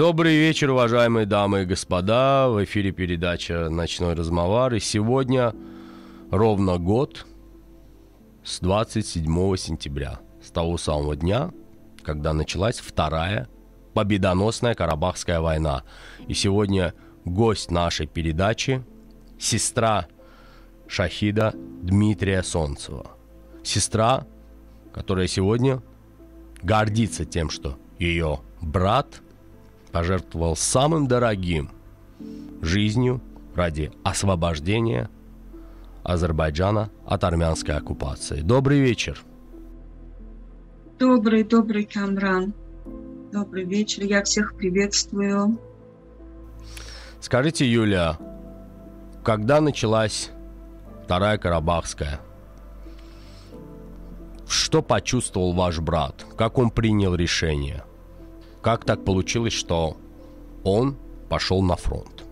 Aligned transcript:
Добрый 0.00 0.34
вечер, 0.34 0.70
уважаемые 0.70 1.26
дамы 1.26 1.60
и 1.60 1.66
господа. 1.66 2.48
В 2.48 2.64
эфире 2.64 2.90
передача 2.90 3.68
«Ночной 3.68 4.14
размовар». 4.14 4.72
И 4.72 4.80
сегодня 4.80 5.54
ровно 6.30 6.78
год 6.78 7.26
с 8.42 8.60
27 8.60 9.26
сентября, 9.56 10.20
с 10.42 10.50
того 10.50 10.78
самого 10.78 11.16
дня, 11.16 11.50
когда 12.02 12.32
началась 12.32 12.78
вторая 12.78 13.46
победоносная 13.92 14.74
Карабахская 14.74 15.42
война. 15.42 15.82
И 16.28 16.32
сегодня 16.32 16.94
гость 17.26 17.70
нашей 17.70 18.06
передачи– 18.06 18.82
сестра 19.38 20.06
Шахида 20.88 21.52
Дмитрия 21.82 22.42
Солнцева. 22.42 23.10
Сестра, 23.62 24.26
которая 24.94 25.26
сегодня 25.26 25.82
гордится 26.62 27.26
тем, 27.26 27.50
что 27.50 27.78
ее 27.98 28.40
брат 28.62 29.20
пожертвовал 29.92 30.56
самым 30.56 31.06
дорогим– 31.06 31.70
жизнью 32.62 33.20
ради 33.54 33.92
освобождения 34.02 35.10
Азербайджана 36.02 36.90
от 37.04 37.24
армянской 37.24 37.76
оккупации. 37.76 38.40
Добрый 38.40 38.80
вечер. 38.80 39.22
Добрый, 40.98 41.44
добрый, 41.44 41.84
Камран. 41.84 42.52
Добрый 43.32 43.64
вечер. 43.64 44.04
Я 44.04 44.22
всех 44.22 44.54
приветствую. 44.54 45.58
Скажите, 47.20 47.70
Юля, 47.70 48.18
когда 49.22 49.60
началась 49.60 50.30
Вторая 51.04 51.38
Карабахская? 51.38 52.20
Что 54.48 54.82
почувствовал 54.82 55.52
ваш 55.52 55.80
брат? 55.80 56.24
Как 56.36 56.58
он 56.58 56.70
принял 56.70 57.14
решение? 57.14 57.84
Как 58.62 58.84
так 58.84 59.04
получилось, 59.04 59.54
что 59.54 59.96
он 60.64 60.96
пошел 61.28 61.62
на 61.62 61.76
фронт? 61.76 62.24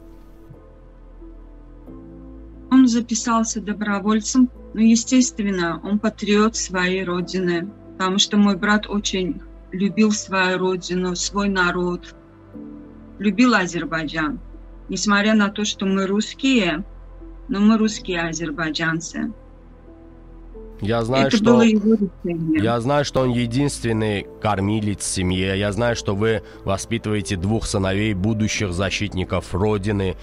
Он 2.70 2.86
записался 2.86 3.62
добровольцем, 3.62 4.50
но, 4.74 4.80
естественно, 4.80 5.80
он 5.82 5.98
патриот 5.98 6.54
своей 6.54 7.02
родины, 7.02 7.70
потому 7.96 8.18
что 8.18 8.36
мой 8.36 8.56
брат 8.56 8.86
очень 8.86 9.40
любил 9.72 10.12
свою 10.12 10.58
родину, 10.58 11.16
свой 11.16 11.48
народ, 11.48 12.14
любил 13.18 13.54
Азербайджан. 13.54 14.38
Несмотря 14.90 15.34
на 15.34 15.48
то, 15.48 15.64
что 15.64 15.86
мы 15.86 16.06
русские, 16.06 16.84
но 17.48 17.60
мы 17.60 17.78
русские 17.78 18.20
азербайджанцы. 18.20 19.32
Я 20.80 21.02
знаю, 21.04 21.26
Это 21.26 21.36
что... 21.36 21.44
было 21.44 21.62
его 21.62 21.94
решение. 21.94 22.62
Я 22.62 22.80
знаю, 22.80 23.04
что 23.04 23.20
он 23.22 23.30
единственный 23.30 24.26
кормилец 24.40 25.00
в 25.00 25.06
семье. 25.06 25.58
Я 25.58 25.72
знаю, 25.72 25.96
что 25.96 26.14
вы 26.14 26.42
воспитываете 26.64 27.36
двух 27.36 27.66
сыновей, 27.66 28.14
будущих 28.14 28.72
защитников 28.72 29.54
Родины. 29.54 30.16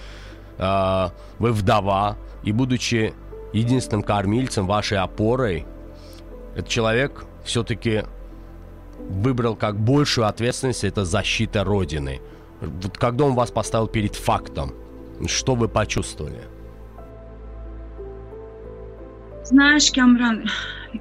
А, 0.58 1.12
вы 1.38 1.52
вдова. 1.52 2.16
И 2.42 2.52
будучи 2.52 3.12
единственным 3.52 4.02
кормильцем, 4.02 4.66
вашей 4.66 4.98
опорой, 4.98 5.66
этот 6.54 6.68
человек 6.68 7.24
все-таки 7.44 8.04
выбрал 8.98 9.56
как 9.56 9.78
большую 9.78 10.26
ответственность, 10.26 10.84
это 10.84 11.04
защита 11.04 11.64
Родины. 11.64 12.20
Вот 12.60 12.96
когда 12.96 13.24
он 13.24 13.34
вас 13.34 13.50
поставил 13.50 13.88
перед 13.88 14.14
фактом, 14.14 14.72
что 15.26 15.54
вы 15.54 15.68
почувствовали? 15.68 16.40
Знаешь, 19.48 19.92
Камран, 19.92 20.50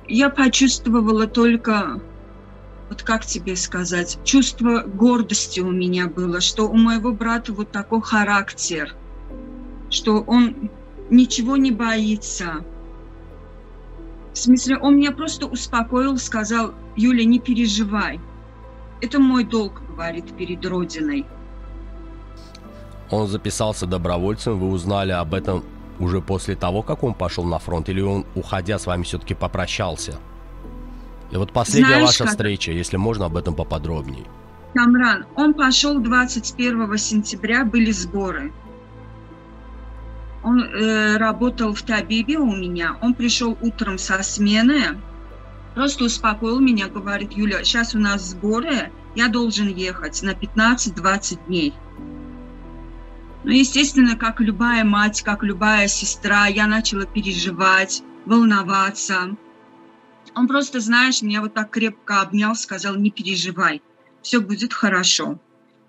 я 0.08 0.30
почувствовала 0.30 1.26
только, 1.26 2.00
вот 2.90 3.02
как 3.02 3.26
тебе 3.26 3.56
сказать, 3.56 4.20
чувство 4.24 4.82
гордости 4.82 5.62
у 5.62 5.72
меня 5.72 6.08
было, 6.08 6.42
что 6.42 6.66
у 6.66 6.76
моего 6.76 7.12
брата 7.12 7.54
вот 7.54 7.72
такой 7.72 8.04
характер, 8.04 8.94
что 9.90 10.22
он 10.22 10.70
ничего 11.10 11.58
не 11.58 11.72
боится. 11.72 12.64
В 14.32 14.38
смысле, 14.38 14.78
он 14.78 14.98
меня 14.98 15.12
просто 15.12 15.48
успокоил, 15.48 16.20
сказал, 16.20 16.76
Юля, 16.96 17.26
не 17.26 17.40
переживай. 17.40 18.20
Это 19.02 19.18
мой 19.18 19.44
долг, 19.44 19.82
говорит, 19.90 20.38
перед 20.38 20.64
Родиной. 20.64 21.26
Он 23.10 23.28
записался 23.28 23.88
добровольцем, 23.88 24.60
вы 24.60 24.70
узнали 24.70 25.14
об 25.14 25.34
этом 25.34 25.64
уже 26.00 26.22
после 26.22 26.56
того, 26.56 26.82
как 26.82 27.04
он 27.04 27.14
пошел 27.14 27.44
на 27.46 27.60
фронт, 27.60 27.90
или 27.90 28.02
он, 28.02 28.26
уходя 28.36 28.78
с 28.80 28.86
вами, 28.86 29.04
все-таки 29.04 29.34
попрощался? 29.34 30.20
И 31.32 31.38
вот 31.38 31.52
последняя 31.52 31.88
Знаешь, 31.88 32.08
ваша 32.08 32.24
как- 32.24 32.32
встреча, 32.32 32.72
если 32.72 32.98
можно 32.98 33.26
об 33.26 33.38
этом 33.38 33.56
поподробнее. 33.56 34.26
Камран, 34.74 35.26
он 35.36 35.54
пошел 35.54 36.00
21 36.00 36.98
сентября, 36.98 37.64
были 37.64 37.92
сборы. 37.92 38.52
Он 40.44 40.62
э, 40.62 41.18
работал 41.18 41.74
в 41.74 41.82
Табибе 41.82 42.38
у 42.38 42.52
меня. 42.54 42.98
Он 43.02 43.14
пришел 43.14 43.58
утром 43.62 43.98
со 43.98 44.22
смены, 44.22 45.00
просто 45.74 46.04
успокоил 46.06 46.60
меня, 46.60 46.88
говорит, 46.88 47.34
Юля, 47.34 47.64
сейчас 47.64 47.96
у 47.96 48.00
нас 48.00 48.22
сборы, 48.30 48.92
я 49.16 49.28
должен 49.30 49.68
ехать 49.68 50.22
на 50.22 50.32
15-20 50.32 51.40
дней. 51.48 51.74
Ну, 53.46 53.52
естественно, 53.52 54.18
как 54.18 54.42
любая 54.42 54.84
мать, 54.84 55.22
как 55.22 55.44
любая 55.44 55.88
сестра, 55.88 56.48
я 56.48 56.66
начала 56.66 57.06
переживать, 57.06 58.02
волноваться. 58.26 59.38
Он 60.34 60.48
просто, 60.48 60.80
знаешь, 60.80 61.22
меня 61.22 61.42
вот 61.42 61.54
так 61.54 61.70
крепко 61.70 62.22
обнял, 62.22 62.56
сказал, 62.56 62.96
не 62.96 63.12
переживай, 63.12 63.84
все 64.24 64.42
будет 64.42 64.74
хорошо. 64.74 65.40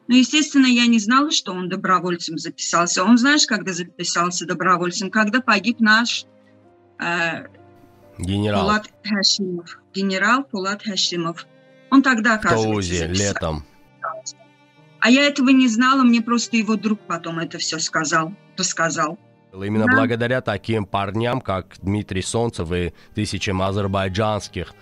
Но, 0.07 0.15
естественно, 0.15 0.67
я 0.67 0.87
не 0.87 0.99
знала, 0.99 1.31
что 1.31 1.53
он 1.53 1.71
добровольцем 1.71 2.37
записался. 2.37 3.03
Он, 3.03 3.17
знаешь, 3.17 3.47
когда 3.47 3.73
записался 3.73 4.47
добровольцем? 4.47 5.11
Когда 5.11 5.41
погиб 5.41 5.81
наш 5.81 6.27
э, 7.01 7.47
Генерал 8.19 8.61
Пулат 8.61 8.91
Хашимов, 9.03 9.81
генерал 9.95 10.45
Пулат 10.45 10.83
Хашимов. 10.83 11.47
Он 11.91 12.03
тогда, 12.03 12.37
в 12.37 12.41
оказывается, 12.41 12.71
Таузе 12.71 12.99
записался. 12.99 13.33
летом. 13.33 13.65
А 15.01 15.11
я 15.11 15.27
этого 15.27 15.51
не 15.51 15.69
знала, 15.69 16.03
мне 16.03 16.21
просто 16.21 16.57
его 16.57 16.77
друг 16.77 17.01
потом 17.01 17.39
это 17.39 17.59
все 17.59 17.79
сказал, 17.79 18.33
рассказал. 18.57 19.19
Именно 19.53 19.87
Да. 19.87 19.97
благодаря 19.97 20.41
таким 20.41 20.85
парням, 20.85 21.41
как 21.41 21.77
Дмитрий 21.81 22.23
Солнцев 22.23 22.71
и 22.73 22.93
тысячам 23.15 23.63
азербайджанских 23.63 24.75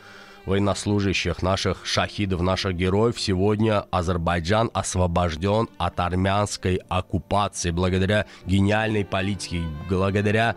военнослужащих, 0.47 1.43
наших 1.43 1.87
шахидов, 1.87 2.41
наших 2.43 2.75
героев, 2.75 3.19
сегодня 3.21 3.85
Азербайджан 3.91 4.71
освобожден 4.75 5.69
от 5.79 6.01
армянской 6.01 6.81
оккупации 6.89 7.71
благодаря 7.71 8.27
гениальной 8.47 9.05
политике, 9.05 9.63
благодаря 9.89 10.57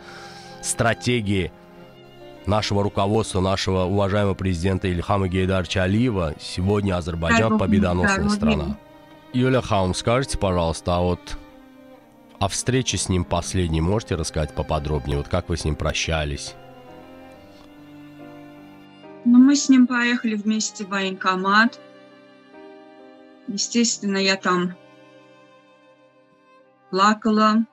стратегии 0.61 1.51
нашего 2.45 2.83
руководства, 2.83 3.39
нашего 3.39 3.83
уважаемого 3.83 4.33
президента 4.33 4.87
Ильхама 4.87 5.27
Гейдарча 5.27 5.83
Алиева. 5.83 6.33
Сегодня 6.39 6.97
Азербайджан 6.97 7.57
победоносная 7.57 8.29
страна. 8.29 8.77
Юля 9.33 9.61
Хаум, 9.61 9.93
скажите, 9.93 10.37
пожалуйста, 10.37 10.95
а 10.95 11.01
вот 11.01 11.37
о 12.39 12.47
встрече 12.47 12.97
с 12.97 13.09
ним 13.09 13.25
последней 13.25 13.81
можете 13.81 14.15
рассказать 14.15 14.55
поподробнее? 14.55 15.17
Вот 15.17 15.27
как 15.27 15.49
вы 15.49 15.57
с 15.57 15.65
ним 15.65 15.75
прощались? 15.75 16.55
Ну, 19.25 19.39
мы 19.39 19.55
с 19.55 19.67
ним 19.67 19.87
поехали 19.87 20.35
вместе 20.35 20.85
в 20.85 20.89
военкомат. 20.89 21.79
Естественно, 23.47 24.17
я 24.17 24.37
там 24.37 24.75
плакала. 26.89 27.65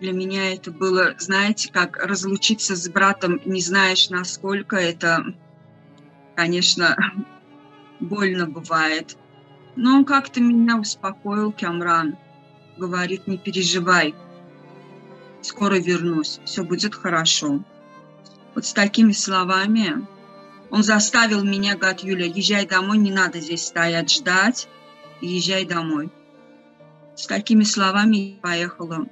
Для 0.00 0.12
меня 0.12 0.52
это 0.52 0.72
было, 0.72 1.14
знаете, 1.18 1.70
как 1.70 1.96
разлучиться 1.96 2.74
с 2.74 2.88
братом, 2.88 3.40
не 3.44 3.60
знаешь, 3.60 4.10
насколько 4.10 4.74
это, 4.74 5.22
конечно, 6.34 6.96
больно 8.00 8.46
бывает. 8.46 9.16
Но 9.76 9.96
он 9.96 10.04
как-то 10.04 10.40
меня 10.40 10.78
успокоил, 10.78 11.52
Камран. 11.52 12.16
Говорит, 12.76 13.26
не 13.26 13.38
переживай, 13.38 14.14
скоро 15.42 15.74
вернусь, 15.74 16.40
все 16.44 16.64
будет 16.64 16.94
хорошо. 16.94 17.62
Вот 18.54 18.64
с 18.66 18.72
такими 18.72 19.12
словами 19.12 20.06
он 20.70 20.82
заставил 20.82 21.44
меня, 21.44 21.76
говорит, 21.76 22.00
Юля, 22.00 22.26
езжай 22.26 22.66
домой, 22.66 22.98
не 22.98 23.10
надо 23.10 23.40
здесь 23.40 23.66
стоять, 23.66 24.10
ждать, 24.10 24.68
езжай 25.20 25.64
домой. 25.64 26.10
С 27.14 27.26
такими 27.26 27.62
словами 27.62 28.16
я 28.16 28.36
поехала 28.40 29.06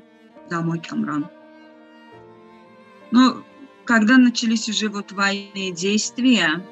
домой, 0.48 0.80
Камран. 0.80 1.28
Ну, 3.10 3.44
когда 3.84 4.16
начались 4.16 4.68
уже 4.68 4.88
вот 4.88 5.12
военные 5.12 5.72
действия, 5.72 6.64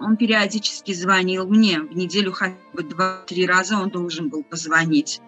он 0.00 0.16
периодически 0.16 0.92
звонил 0.92 1.46
мне. 1.46 1.80
В 1.80 1.96
неделю 1.96 2.32
хотя 2.32 2.56
бы 2.72 2.82
два-три 2.82 3.46
раза 3.46 3.78
он 3.78 3.90
должен 3.90 4.28
был 4.28 4.42
позвонить. 4.42 5.20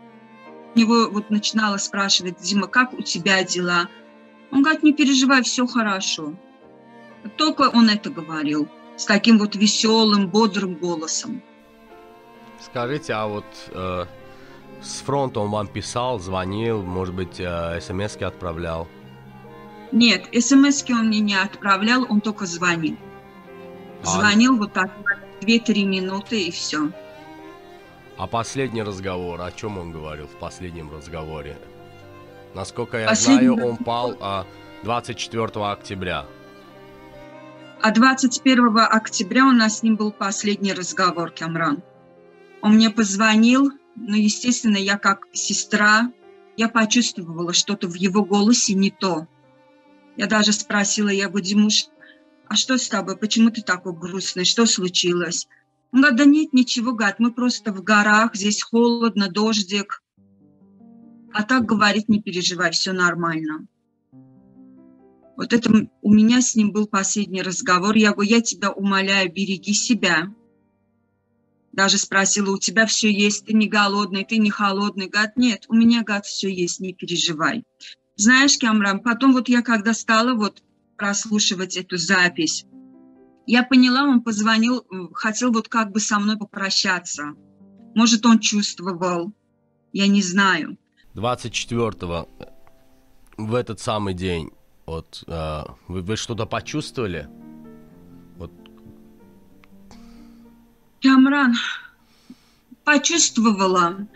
Его 0.75 1.09
вот 1.11 1.31
начинала 1.31 1.77
спрашивать, 1.79 2.41
Дима, 2.41 2.67
как 2.67 2.93
у 2.93 3.03
тебя 3.03 3.43
дела? 3.43 3.89
Он 4.51 4.63
говорит, 4.63 4.83
не 4.83 4.93
переживай, 4.93 5.43
все 5.43 5.67
хорошо. 5.67 6.35
Только 7.37 7.71
он 7.71 7.89
это 7.89 8.11
говорил 8.11 8.69
с 8.97 9.05
таким 9.05 9.39
вот 9.39 9.57
веселым, 9.57 10.29
бодрым 10.29 10.75
голосом. 10.75 11.43
Скажите, 12.61 13.13
а 13.13 13.27
вот 13.27 13.45
э, 13.71 14.07
с 14.83 15.01
фронта 15.01 15.41
он 15.41 15.51
вам 15.51 15.67
писал, 15.69 16.19
звонил, 16.19 16.83
может 16.83 17.15
быть, 17.15 17.39
э, 17.39 17.81
смс 17.81 18.17
отправлял? 18.17 18.89
Нет, 19.93 20.29
смс 20.39 20.85
он 20.91 21.09
мне 21.09 21.21
не 21.21 21.35
отправлял, 21.35 22.07
он 22.09 22.21
только 22.21 22.47
звонил. 22.47 22.97
А... 24.03 24.07
Звонил 24.07 24.57
вот 24.57 24.73
так 24.73 24.91
2-3 25.41 25.85
минуты 25.85 26.43
и 26.43 26.51
все. 26.51 26.91
А 28.17 28.27
последний 28.27 28.83
разговор, 28.83 29.41
о 29.41 29.53
чем 29.53 29.79
он 29.79 29.93
говорил 29.93 30.27
в 30.27 30.39
последнем 30.39 30.93
разговоре? 30.93 31.57
Насколько 32.55 32.99
я 32.99 33.09
Последний... 33.09 33.49
знаю, 33.49 33.71
он 33.71 33.77
пал 33.77 34.17
а, 34.21 34.45
24 34.83 35.45
октября. 35.67 36.27
А 37.81 37.93
21 37.93 38.79
октября 38.79 39.47
у 39.47 39.53
нас 39.53 39.79
с 39.79 39.83
ним 39.85 39.95
был 39.95 40.11
последний 40.11 40.73
разговор, 40.73 41.31
Камран. 41.31 41.83
Он 42.61 42.75
мне 42.75 42.91
позвонил, 42.91 43.71
но, 43.95 44.17
естественно, 44.17 44.77
я 44.77 44.99
как 44.99 45.27
сестра, 45.33 46.11
я 46.57 46.69
почувствовала 46.69 47.53
что-то 47.53 47.87
в 47.87 47.95
его 47.95 48.25
голосе 48.25 48.75
не 48.75 48.91
то. 48.91 49.29
Я 50.17 50.27
даже 50.27 50.53
спросила, 50.53 51.09
я 51.09 51.29
говорю, 51.29 51.45
Димуш, 51.45 51.87
а 52.49 52.57
что 52.57 52.79
с 52.79 52.89
тобой, 52.89 53.17
почему 53.17 53.51
ты 53.51 53.63
такой 53.63 53.93
грустный, 53.93 54.45
что 54.45 54.67
случилось? 54.67 55.47
Он 55.93 56.01
говорит, 56.01 56.19
да 56.19 56.25
нет, 56.25 56.53
ничего, 56.53 56.93
гад, 56.93 57.19
мы 57.19 57.33
просто 57.33 57.73
в 57.73 57.83
горах, 57.83 58.35
здесь 58.35 58.63
холодно, 58.63 59.29
дождик. 59.29 60.03
А 61.33 61.43
так 61.43 61.67
говорит, 61.67 62.09
не 62.09 62.23
переживай, 62.23 62.71
все 62.73 62.93
нормально. 62.93 63.67
Вот 65.37 65.53
это 65.53 65.89
у 66.03 66.13
меня 66.13 66.41
с 66.41 66.57
ним 66.57 66.73
был 66.73 66.87
последний 66.87 67.43
разговор. 67.43 67.95
Я 67.95 68.13
говорю, 68.13 68.31
я 68.31 68.41
тебя 68.41 68.73
умоляю, 68.73 69.33
береги 69.33 69.73
себя. 69.73 70.35
Даже 71.73 71.97
спросила, 71.99 72.51
у 72.53 72.59
тебя 72.59 72.87
все 72.87 73.13
есть, 73.13 73.45
ты 73.45 73.53
не 73.53 73.69
голодный, 73.69 74.25
ты 74.25 74.39
не 74.39 74.51
холодный. 74.51 75.09
Гад, 75.09 75.37
нет, 75.37 75.65
у 75.69 75.75
меня, 75.75 76.03
гад, 76.03 76.27
все 76.27 76.53
есть, 76.53 76.81
не 76.81 76.93
переживай. 76.93 77.63
Знаешь, 78.17 78.59
Камрам, 78.59 79.01
потом 79.01 79.33
вот 79.33 79.49
я 79.49 79.63
когда 79.63 79.95
стала 79.95 80.35
вот 80.35 80.63
прослушивать 80.99 81.77
эту 81.77 81.97
запись, 81.97 82.67
я 83.47 83.63
поняла, 83.63 84.03
он 84.03 84.21
позвонил, 84.21 84.87
хотел 85.15 85.51
вот 85.53 85.69
как 85.69 85.91
бы 85.91 86.01
со 86.01 86.19
мной 86.19 86.37
попрощаться. 86.37 87.33
Может, 87.95 88.27
он 88.27 88.41
чувствовал, 88.41 89.33
я 89.95 90.07
не 90.07 90.21
знаю. 90.21 90.77
24-го, 91.15 92.29
в 93.39 93.55
этот 93.55 93.81
самый 93.81 94.13
день, 94.13 94.51
вот, 94.85 95.25
э, 95.27 95.63
вы, 95.89 96.03
вы 96.03 96.17
что-то 96.17 96.45
почувствовали? 96.45 97.29
Вот. 98.37 98.53
Камран, 101.01 101.55
почувствовала 102.85 104.07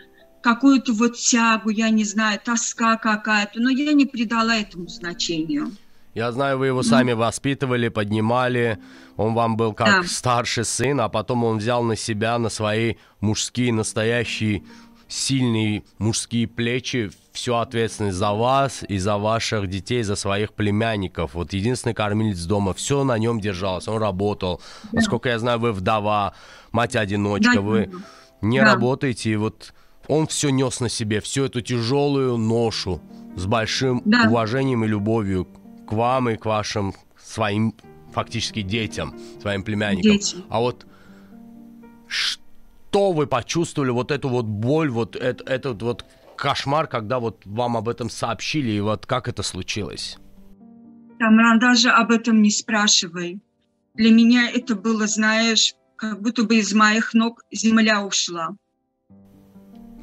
какую-то 0.43 0.93
вот 0.93 1.17
тягу, 1.17 1.69
я 1.69 1.89
не 1.89 2.03
знаю, 2.03 2.39
тоска 2.43 2.97
какая-то, 2.97 3.59
но 3.59 3.69
я 3.69 3.93
не 3.93 4.05
придала 4.05 4.55
этому 4.55 4.87
значению. 4.89 5.71
Я 6.13 6.31
знаю, 6.31 6.59
вы 6.59 6.67
его 6.67 6.83
сами 6.83 7.13
воспитывали, 7.13 7.89
поднимали. 7.89 8.77
Он 9.17 9.33
вам 9.33 9.57
был 9.57 9.73
как 9.73 9.87
да. 9.87 10.03
старший 10.07 10.63
сын, 10.63 11.01
а 11.01 11.09
потом 11.09 11.43
он 11.43 11.57
взял 11.57 11.83
на 11.83 11.95
себя, 11.95 12.37
на 12.37 12.49
свои 12.49 12.95
мужские, 13.19 13.73
настоящие, 13.73 14.63
сильные 15.07 15.83
мужские 15.97 16.47
плечи 16.47 17.11
всю 17.31 17.55
ответственность 17.55 18.17
за 18.17 18.31
вас 18.31 18.83
и 18.87 18.99
за 18.99 19.17
ваших 19.17 19.67
детей, 19.67 20.03
за 20.03 20.15
своих 20.15 20.53
племянников. 20.53 21.33
Вот 21.33 21.53
единственный 21.53 21.93
кормилец 21.93 22.43
дома, 22.45 22.73
все 22.73 23.03
на 23.03 23.17
нем 23.17 23.39
держалось, 23.39 23.87
он 23.87 23.99
работал. 24.01 24.61
Да. 24.83 24.89
Насколько 24.99 25.29
я 25.29 25.39
знаю, 25.39 25.59
вы 25.59 25.71
вдова, 25.71 26.33
мать-одиночка, 26.71 27.55
да, 27.55 27.61
вы 27.61 27.91
не 28.41 28.59
да. 28.59 28.73
работаете, 28.73 29.31
и 29.31 29.35
вот 29.35 29.73
он 30.07 30.27
все 30.27 30.49
нес 30.49 30.79
на 30.79 30.89
себе, 30.89 31.21
всю 31.21 31.45
эту 31.45 31.61
тяжелую 31.61 32.37
ношу 32.37 33.01
с 33.35 33.45
большим 33.47 34.01
да. 34.05 34.25
уважением 34.27 34.83
и 34.83 34.87
любовью 34.87 35.47
к 35.87 35.91
вам 35.91 36.29
и 36.29 36.35
к 36.35 36.45
вашим 36.45 36.93
своим 37.17 37.75
фактически 38.11 38.61
детям, 38.61 39.17
своим 39.41 39.63
племянникам. 39.63 40.13
Дети. 40.13 40.37
А 40.49 40.59
вот 40.59 40.85
что 42.07 43.11
вы 43.11 43.27
почувствовали, 43.27 43.89
вот 43.89 44.11
эту 44.11 44.29
вот 44.29 44.45
боль, 44.45 44.89
вот 44.89 45.15
это, 45.15 45.43
этот 45.45 45.81
вот 45.81 46.05
кошмар, 46.35 46.87
когда 46.87 47.19
вот 47.19 47.41
вам 47.45 47.77
об 47.77 47.89
этом 47.89 48.09
сообщили, 48.09 48.71
и 48.71 48.79
вот 48.79 49.05
как 49.05 49.27
это 49.27 49.43
случилось? 49.43 50.17
Тамран, 51.19 51.59
даже 51.59 51.89
об 51.89 52.11
этом 52.11 52.41
не 52.41 52.51
спрашивай. 52.51 53.39
Для 53.95 54.11
меня 54.11 54.49
это 54.49 54.75
было, 54.75 55.07
знаешь, 55.07 55.75
как 55.95 56.21
будто 56.21 56.43
бы 56.43 56.57
из 56.57 56.73
моих 56.73 57.13
ног 57.13 57.43
земля 57.51 58.03
ушла. 58.05 58.55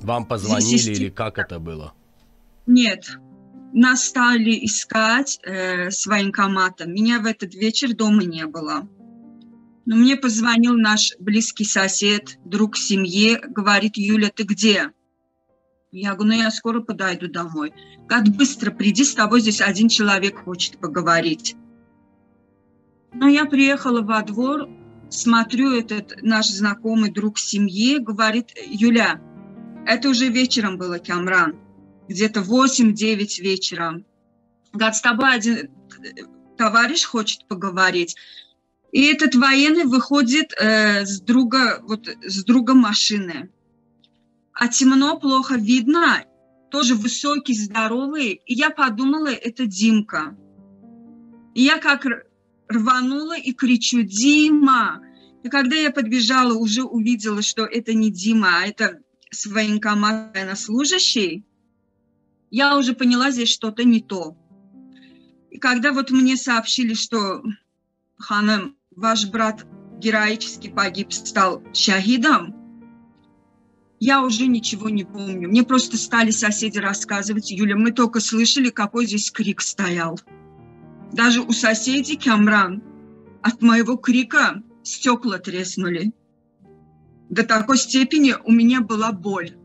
Вам 0.01 0.25
позвонили 0.25 0.79
Здесь, 0.79 0.99
или 0.99 1.11
как 1.11 1.39
это 1.39 1.59
было? 1.59 1.93
Нет, 2.67 3.19
нас 3.73 4.05
стали 4.05 4.65
искать 4.65 5.39
э, 5.43 5.91
с 5.91 6.07
военкоматом. 6.07 6.93
Меня 6.93 7.21
в 7.21 7.27
этот 7.27 7.55
вечер 7.55 7.95
дома 7.95 8.25
не 8.25 8.47
было. 8.47 8.89
Но 9.87 9.97
мне 9.97 10.17
позвонил 10.17 10.77
наш 10.77 11.13
близкий 11.19 11.65
сосед, 11.65 12.39
друг 12.45 12.77
семьи, 12.77 13.39
говорит, 13.49 13.97
Юля, 13.97 14.31
ты 14.35 14.45
где? 14.45 14.91
Я 15.91 16.15
говорю, 16.15 16.37
ну 16.37 16.43
я 16.43 16.51
скоро 16.51 16.81
подойду 16.81 17.29
домой. 17.29 17.73
Как 18.09 18.29
быстро 18.29 18.71
приди, 18.71 19.05
с 19.05 19.15
тобой 19.15 19.41
здесь 19.41 19.61
один 19.61 19.89
человек 19.89 20.45
хочет 20.45 20.79
поговорить. 20.79 21.57
Но 23.13 23.27
я 23.27 23.45
приехала 23.47 24.01
во 24.03 24.23
двор, 24.23 24.69
смотрю, 25.09 25.73
этот 25.73 26.23
наш 26.23 26.49
знакомый 26.49 27.11
друг 27.11 27.39
семьи 27.39 27.99
говорит, 27.99 28.53
Юля, 28.65 29.21
это 29.87 30.11
уже 30.11 30.29
вечером 30.29 30.77
было, 30.77 30.99
Камран 30.99 31.57
где-то 32.11 32.41
8-9 32.41 33.41
вечера. 33.41 34.03
Говорит, 34.73 34.97
с 34.97 35.01
тобой 35.01 35.33
один 35.33 35.71
товарищ 36.59 37.05
хочет 37.05 37.47
поговорить. 37.47 38.17
И 38.91 39.05
этот 39.05 39.37
военный 39.37 39.85
выходит 39.85 40.53
э, 40.59 41.07
с 41.07 41.21
друга, 41.21 41.81
вот, 41.83 42.09
с 42.09 42.45
друга 42.45 42.75
машины. 42.75 43.51
А 44.53 44.67
темно, 44.67 45.21
плохо 45.21 45.55
видно, 45.55 46.25
тоже 46.73 46.97
высокий, 46.97 47.55
здоровый. 47.55 48.43
И 48.45 48.55
я 48.55 48.71
подумала, 48.71 49.29
это 49.29 49.67
Димка. 49.67 50.37
И 51.55 51.63
я 51.63 51.79
как 51.79 52.05
рванула 52.69 53.39
и 53.39 53.53
кричу, 53.53 54.03
Дима! 54.03 55.01
И 55.45 55.49
когда 55.49 55.77
я 55.77 55.93
подбежала, 55.93 56.55
уже 56.55 56.83
увидела, 56.83 57.41
что 57.43 57.65
это 57.65 57.95
не 57.95 58.11
Дима, 58.11 58.59
а 58.59 58.67
это 58.67 58.99
с 59.31 59.47
военкомата 59.47 60.57
служащий 60.57 61.45
я 62.51 62.77
уже 62.77 62.95
поняла, 62.95 63.31
здесь 63.31 63.51
что-то 63.51 63.85
не 63.85 64.01
то. 64.01 64.37
И 65.51 65.59
когда 65.59 65.93
вот 65.93 66.11
мне 66.11 66.37
сообщили, 66.37 66.95
что 66.95 67.43
Ханым, 68.17 68.77
ваш 68.95 69.29
брат 69.29 69.67
героически 69.99 70.69
погиб, 70.69 71.13
стал 71.13 71.63
шахидом, 71.73 72.55
я 73.99 74.23
уже 74.23 74.47
ничего 74.47 74.89
не 74.89 75.05
помню. 75.05 75.49
Мне 75.49 75.63
просто 75.63 75.97
стали 75.99 76.31
соседи 76.31 76.79
рассказывать, 76.79 77.51
Юля, 77.51 77.77
мы 77.77 77.93
только 77.93 78.21
слышали, 78.21 78.71
какой 78.71 79.07
здесь 79.07 79.31
крик 79.31 79.61
стоял. 79.61 80.19
Даже 81.13 81.43
у 81.43 81.53
соседей 81.53 82.17
Камран 82.17 82.83
от 83.43 83.61
моего 83.61 83.97
крика 83.97 84.63
стекла 84.83 85.39
треснули. 85.39 86.13
До 87.29 87.43
такой 87.45 87.77
степени 87.77 88.35
у 88.45 88.53
меня 88.53 88.81
была 88.81 89.13
боль. 89.13 89.57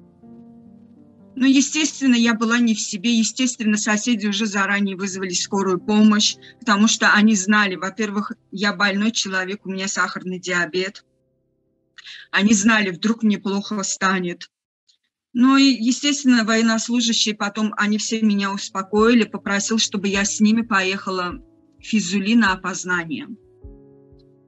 Ну, 1.37 1.45
естественно, 1.45 2.15
я 2.15 2.33
была 2.33 2.59
не 2.59 2.73
в 2.73 2.79
себе. 2.79 3.13
Естественно, 3.13 3.77
соседи 3.77 4.25
уже 4.25 4.45
заранее 4.45 4.95
вызвали 4.95 5.33
скорую 5.33 5.79
помощь, 5.79 6.35
потому 6.59 6.87
что 6.87 7.11
они 7.11 7.35
знали, 7.35 7.75
во-первых, 7.75 8.31
я 8.51 8.73
больной 8.73 9.11
человек, 9.11 9.65
у 9.65 9.69
меня 9.69 9.87
сахарный 9.87 10.39
диабет. 10.39 11.03
Они 12.31 12.53
знали, 12.53 12.89
вдруг 12.91 13.23
мне 13.23 13.37
плохо 13.37 13.83
станет. 13.83 14.49
Ну 15.33 15.57
и, 15.57 15.63
естественно, 15.63 16.45
военнослужащие 16.45 17.35
потом, 17.35 17.73
они 17.75 17.97
все 17.97 18.21
меня 18.21 18.53
успокоили, 18.53 19.25
попросил, 19.25 19.79
чтобы 19.79 20.07
я 20.07 20.23
с 20.23 20.39
ними 20.39 20.61
поехала 20.61 21.33
в 21.77 21.83
Физули 21.83 22.35
на 22.35 22.53
опознание. 22.53 23.27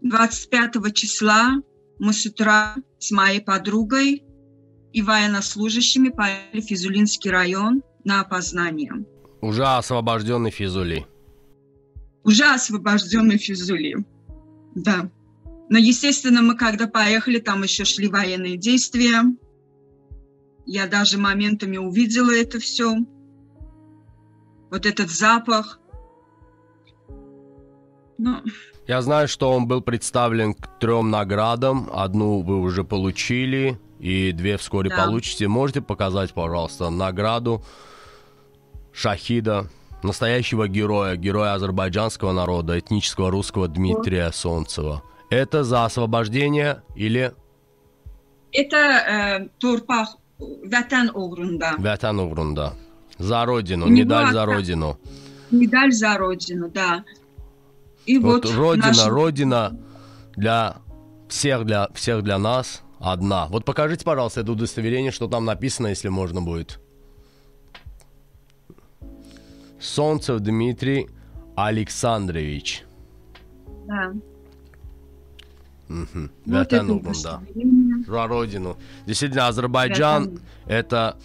25 0.02 0.94
числа 0.94 1.58
мы 2.00 2.14
с 2.14 2.26
утра 2.26 2.76
с 3.00 3.12
моей 3.12 3.42
подругой 3.42 4.24
и 4.98 5.02
военнослужащими 5.04 6.10
поехали 6.10 6.60
в 6.60 6.66
Физулинский 6.66 7.30
район 7.30 7.84
на 8.04 8.22
опознание. 8.22 9.06
Уже 9.42 9.64
освобожденный 9.64 10.50
Физули. 10.50 11.06
Уже 12.24 12.46
освобожденный 12.46 13.38
Физули, 13.38 14.04
да. 14.74 15.12
Но, 15.70 15.78
естественно, 15.78 16.42
мы 16.42 16.58
когда 16.58 16.88
поехали, 16.88 17.38
там 17.38 17.62
еще 17.62 17.86
шли 17.86 18.08
военные 18.08 18.58
действия. 18.58 19.22
Я 20.66 20.88
даже 20.88 21.20
моментами 21.20 21.78
увидела 21.78 22.32
это 22.32 22.58
все. 22.60 22.96
Вот 24.72 24.88
этот 24.88 25.12
запах. 25.12 25.80
Но... 28.18 28.42
Я 28.88 29.04
знаю, 29.04 29.28
что 29.28 29.52
он 29.52 29.68
был 29.68 29.82
представлен 29.82 30.56
к 30.56 30.80
трем 30.80 31.12
наградам. 31.12 31.88
Одну 31.94 32.42
вы 32.42 32.60
уже 32.60 32.84
получили, 32.84 33.80
и 34.00 34.32
две 34.32 34.58
вскоре 34.58 34.90
Да. 34.90 35.06
получите. 35.06 35.48
Можете 35.48 35.82
показать, 35.82 36.34
пожалуйста, 36.34 36.90
награду 36.90 37.64
шахида, 38.94 39.68
настоящего 40.04 40.68
героя, 40.68 41.16
героя 41.16 41.54
азербайджанского 41.54 42.32
народа, 42.32 42.80
этнического 42.80 43.32
русского 43.32 43.68
Дмитрия 43.68 44.32
Солнцева. 44.32 45.04
Это 45.30 45.64
за 45.64 45.86
освобождение 45.86 46.84
или 46.96 47.34
Это 48.54 48.78
э, 48.78 49.50
torpaq 49.60 50.08
vətən 50.40 51.12
uğrunda. 51.14 51.76
Вятан 51.78 52.20
угрунда? 52.20 52.74
За 53.18 53.46
родину, 53.46 53.88
него 53.88 53.98
медаль 53.98 54.32
за 54.32 54.46
родину. 54.46 54.98
Медаль 55.52 55.92
за 55.92 56.18
родину, 56.18 56.70
да. 56.70 57.04
И 58.06 58.18
Вот, 58.20 58.46
вот, 58.46 58.56
родина, 58.56 58.88
наш- 58.88 59.08
родина 59.08 59.78
для 60.38 60.78
всех, 61.28 61.66
для 61.66 61.90
всех 61.94 62.24
для 62.24 62.38
нас 62.38 62.84
одна. 63.00 63.48
Вот 63.48 63.66
покажите, 63.66 64.04
пожалуйста, 64.04 64.42
это 64.42 64.52
удостоверение, 64.52 65.12
что 65.12 65.28
там 65.28 65.46
написано, 65.46 65.88
если 65.88 66.10
можно 66.10 66.42
будет. 66.42 66.80
Солнцев 69.80 70.40
Дмитрий 70.40 71.08
Александрович. 71.56 72.84
Да. 73.88 74.14
Мгм. 75.88 76.32
Вот 76.46 76.54
Вятан 76.54 76.86
это 76.86 76.94
угрунда. 76.94 77.10
удостоверение. 77.10 78.04
За 78.06 78.28
родину. 78.28 78.78
Действительно, 79.06 79.48
Азербайджан 79.48 80.40
это 80.66 81.18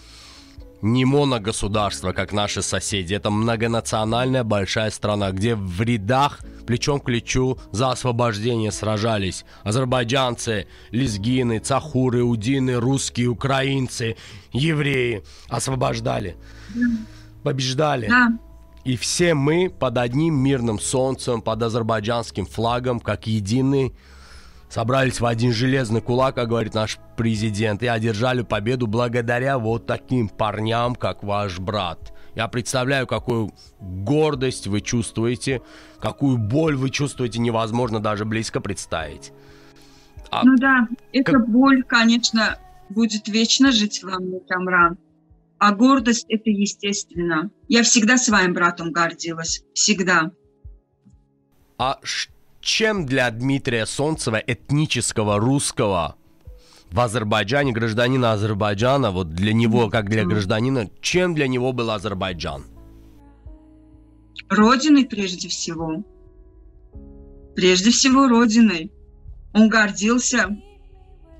не 0.82 1.04
моногосударство, 1.04 2.12
как 2.12 2.32
наши 2.32 2.60
соседи. 2.60 3.14
Это 3.14 3.30
многонациональная 3.30 4.42
большая 4.42 4.90
страна, 4.90 5.30
где 5.30 5.54
в 5.54 5.80
рядах 5.80 6.40
плечом 6.66 7.00
к 7.00 7.04
плечу 7.04 7.58
за 7.70 7.92
освобождение 7.92 8.72
сражались 8.72 9.44
азербайджанцы, 9.62 10.66
лезгины, 10.90 11.60
цахуры, 11.60 12.24
удины, 12.24 12.74
русские, 12.74 13.28
украинцы, 13.28 14.16
евреи. 14.52 15.22
Освобождали, 15.48 16.36
побеждали. 17.44 18.08
Да, 18.08 18.28
И 18.84 18.96
все 18.96 19.34
мы 19.34 19.70
под 19.70 19.98
одним 19.98 20.34
мирным 20.34 20.80
солнцем, 20.80 21.42
под 21.42 21.62
азербайджанским 21.62 22.44
флагом, 22.44 22.98
как 22.98 23.28
единый, 23.28 23.94
собрались 24.72 25.20
в 25.20 25.26
один 25.26 25.52
железный 25.52 26.00
кулак, 26.00 26.36
как 26.36 26.48
говорит 26.48 26.72
наш 26.72 26.98
президент, 27.16 27.82
и 27.82 27.86
одержали 27.86 28.40
победу 28.40 28.86
благодаря 28.86 29.58
вот 29.58 29.86
таким 29.86 30.30
парням, 30.30 30.94
как 30.94 31.22
ваш 31.22 31.58
брат. 31.58 32.14
Я 32.34 32.48
представляю, 32.48 33.06
какую 33.06 33.52
гордость 33.78 34.66
вы 34.66 34.80
чувствуете, 34.80 35.60
какую 36.00 36.38
боль 36.38 36.74
вы 36.74 36.88
чувствуете, 36.88 37.38
невозможно 37.38 38.00
даже 38.00 38.24
близко 38.24 38.62
представить. 38.62 39.32
А- 40.30 40.42
ну 40.42 40.56
да, 40.56 40.88
эта 41.12 41.32
как- 41.32 41.50
боль, 41.50 41.82
конечно, 41.82 42.56
будет 42.88 43.28
вечно 43.28 43.72
жить 43.72 44.02
во 44.02 44.18
мне, 44.18 44.40
Камран. 44.48 44.96
А 45.58 45.72
гордость– 45.74 46.24
это 46.30 46.48
естественно. 46.48 47.50
Я 47.68 47.82
всегда 47.82 48.16
своим 48.16 48.54
братом 48.54 48.90
гордилась. 48.90 49.62
Всегда. 49.74 50.30
А 51.76 51.98
ш- 52.02 52.31
чем 52.62 53.04
для 53.04 53.30
Дмитрия 53.30 53.84
Солнцева, 53.84 54.36
этнического 54.36 55.38
русского 55.38 56.16
в 56.90 57.00
Азербайджане, 57.00 57.72
гражданина 57.72 58.32
Азербайджана, 58.32 59.10
вот 59.10 59.30
для 59.30 59.52
него, 59.52 59.90
как 59.90 60.08
для 60.08 60.24
гражданина, 60.24 60.88
чем 61.00 61.34
для 61.34 61.48
него 61.48 61.72
был 61.72 61.90
Азербайджан? 61.90 62.64
Родиной 64.48 65.04
прежде 65.04 65.48
всего. 65.48 66.04
Прежде 67.54 67.90
всего 67.90 68.28
Родиной. 68.28 68.92
Он 69.54 69.68
гордился, 69.68 70.56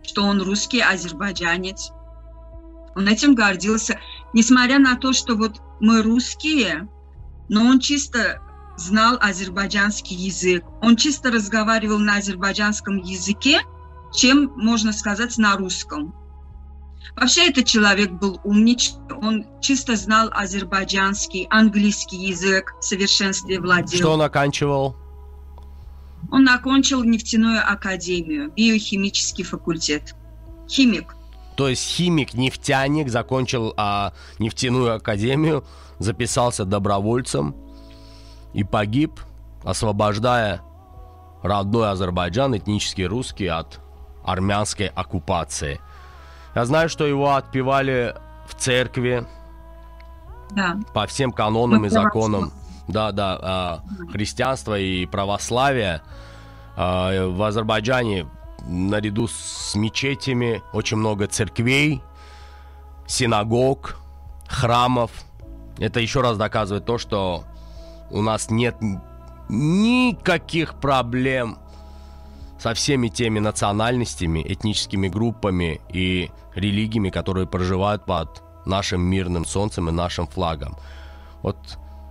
что 0.02 0.24
он 0.24 0.42
русский 0.42 0.80
азербайджанец. 0.80 1.92
Он 2.94 3.08
этим 3.08 3.34
гордился. 3.34 3.98
Несмотря 4.34 4.78
на 4.78 4.96
то, 4.96 5.12
что 5.12 5.34
вот 5.34 5.60
мы 5.80 6.02
русские, 6.02 6.88
но 7.48 7.64
он 7.64 7.80
чисто 7.80 8.40
знал 8.76 9.18
азербайджанский 9.20 10.16
язык. 10.16 10.64
Он 10.80 10.96
чисто 10.96 11.30
разговаривал 11.30 11.98
на 11.98 12.16
азербайджанском 12.16 12.98
языке, 12.98 13.60
чем, 14.12 14.52
можно 14.56 14.92
сказать, 14.92 15.38
на 15.38 15.56
русском. 15.56 16.14
Вообще 17.16 17.48
этот 17.48 17.66
человек 17.66 18.10
был 18.12 18.40
умничек, 18.44 18.94
он 19.20 19.46
чисто 19.60 19.96
знал 19.96 20.28
азербайджанский, 20.32 21.46
английский 21.50 22.16
язык, 22.16 22.74
в 22.80 22.84
совершенстве 22.84 23.60
владел. 23.60 23.98
Что 23.98 24.12
он 24.12 24.22
оканчивал? 24.22 24.96
Он 26.30 26.48
окончил 26.48 27.02
нефтяную 27.04 27.60
академию, 27.60 28.50
биохимический 28.52 29.44
факультет. 29.44 30.14
Химик. 30.68 31.16
То 31.56 31.68
есть 31.68 31.86
химик, 31.86 32.32
нефтяник, 32.34 33.10
закончил 33.10 33.74
а, 33.76 34.14
нефтяную 34.38 34.94
академию, 34.94 35.64
записался 35.98 36.64
добровольцем 36.64 37.54
и 38.52 38.64
погиб, 38.64 39.21
освобождая 39.64 40.61
родной 41.42 41.90
Азербайджан, 41.90 42.56
этнический 42.56 43.06
русский, 43.06 43.47
от 43.47 43.80
армянской 44.25 44.87
оккупации. 44.88 45.80
Я 46.54 46.64
знаю, 46.64 46.88
что 46.88 47.04
его 47.06 47.35
отпевали 47.35 48.14
в 48.47 48.54
церкви 48.54 49.26
Да. 50.50 50.76
по 50.94 51.06
всем 51.06 51.32
канонам 51.32 51.78
и 51.78 51.82
Мы 51.82 51.90
законам. 51.90 52.52
Да, 52.88 53.12
да, 53.12 53.38
а, 53.40 53.80
христианства 54.12 54.78
и 54.78 55.06
православия. 55.06 56.02
А, 56.76 57.28
в 57.28 57.42
Азербайджане 57.42 58.26
наряду 58.66 59.28
с 59.28 59.75
мечетями 59.75 60.62
очень 60.73 60.99
много 60.99 61.26
церквей, 61.26 62.02
синагог, 63.06 63.97
храмов. 64.49 65.11
Это 65.78 66.00
еще 66.00 66.21
раз 66.21 66.37
доказывает 66.37 66.85
то, 66.85 66.99
что 66.99 67.44
у 68.12 68.23
нас 68.23 68.50
нет 68.50 68.76
никаких 69.49 70.75
проблем 70.75 71.59
со 72.59 72.75
всеми 72.75 73.09
теми 73.09 73.40
национальностями, 73.40 74.45
этническими 74.47 75.09
группами 75.09 75.81
и 75.88 76.31
религиями, 76.54 77.11
которые 77.11 77.47
проживают 77.47 78.04
под 78.04 78.42
нашим 78.66 79.02
мирным 79.02 79.45
солнцем 79.45 79.88
и 79.88 79.92
нашим 79.92 80.26
флагом. 80.26 80.76
Вот 81.42 81.57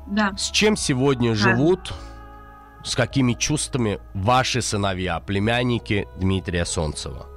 Да. 0.07 0.33
с 0.37 0.51
чем 0.51 0.75
сегодня 0.75 1.35
живут, 1.35 1.93
с 2.83 2.95
какими 2.95 3.33
чувствами 3.33 3.99
ваши 4.13 4.61
сыновья, 4.61 5.19
племянники 5.19 6.07
Дмитрия 6.17 6.65
Солнцева? 6.65 7.27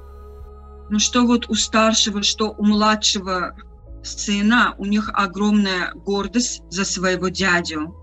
Ну 0.91 0.99
что 0.99 1.25
вот 1.25 1.49
у 1.49 1.55
старшего, 1.55 2.23
что 2.23 2.51
у 2.51 2.65
младшего 2.65 3.55
сына, 4.03 4.75
у 4.79 4.85
них 4.87 5.11
огромная 5.15 5.93
гордость 5.95 6.63
за 6.71 6.85
своего 6.85 7.29
дядю. 7.29 7.95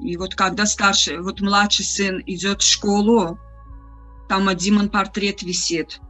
И 0.00 0.16
вот 0.16 0.34
когда 0.34 0.66
старший, 0.66 1.20
вот 1.20 1.40
младший 1.40 1.84
сын 1.84 2.22
идет 2.26 2.62
в 2.62 2.66
школу, 2.66 3.38
там 4.28 4.48
один 4.48 4.88
портрет 4.88 5.42
висит. 5.42 6.00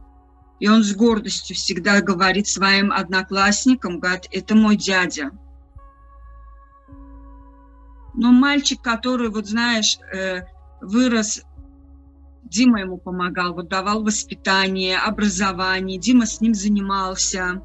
И 0.59 0.67
он 0.67 0.83
с 0.83 0.95
гордостью 0.95 1.55
всегда 1.55 2.01
говорит 2.01 2.47
своим 2.47 2.91
одноклассникам, 2.91 3.99
говорит, 3.99 4.27
это 4.31 4.55
мой 4.55 4.75
дядя. 4.75 5.31
Но 8.15 8.31
мальчик, 8.31 8.81
который, 8.81 9.29
вот 9.29 9.45
знаешь, 9.45 9.99
э, 10.11 10.41
вырос, 10.81 11.43
Дима 12.43 12.79
ему 12.79 12.97
помогал, 12.97 13.53
вот 13.53 13.67
давал 13.67 14.03
воспитание, 14.03 14.97
образование, 14.97 15.99
Дима 15.99 16.25
с 16.25 16.41
ним 16.41 16.55
занимался. 16.55 17.61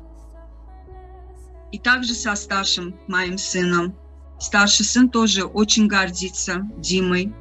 И 1.71 1.79
также 1.79 2.13
со 2.15 2.35
старшим 2.35 2.99
моим 3.07 3.39
сыном. 3.39 3.97
Старший 4.43 4.85
сын 4.85 5.09
тоже 5.09 5.45
очень 5.45 5.87
гордится 5.87 6.63
Димой. 6.77 7.33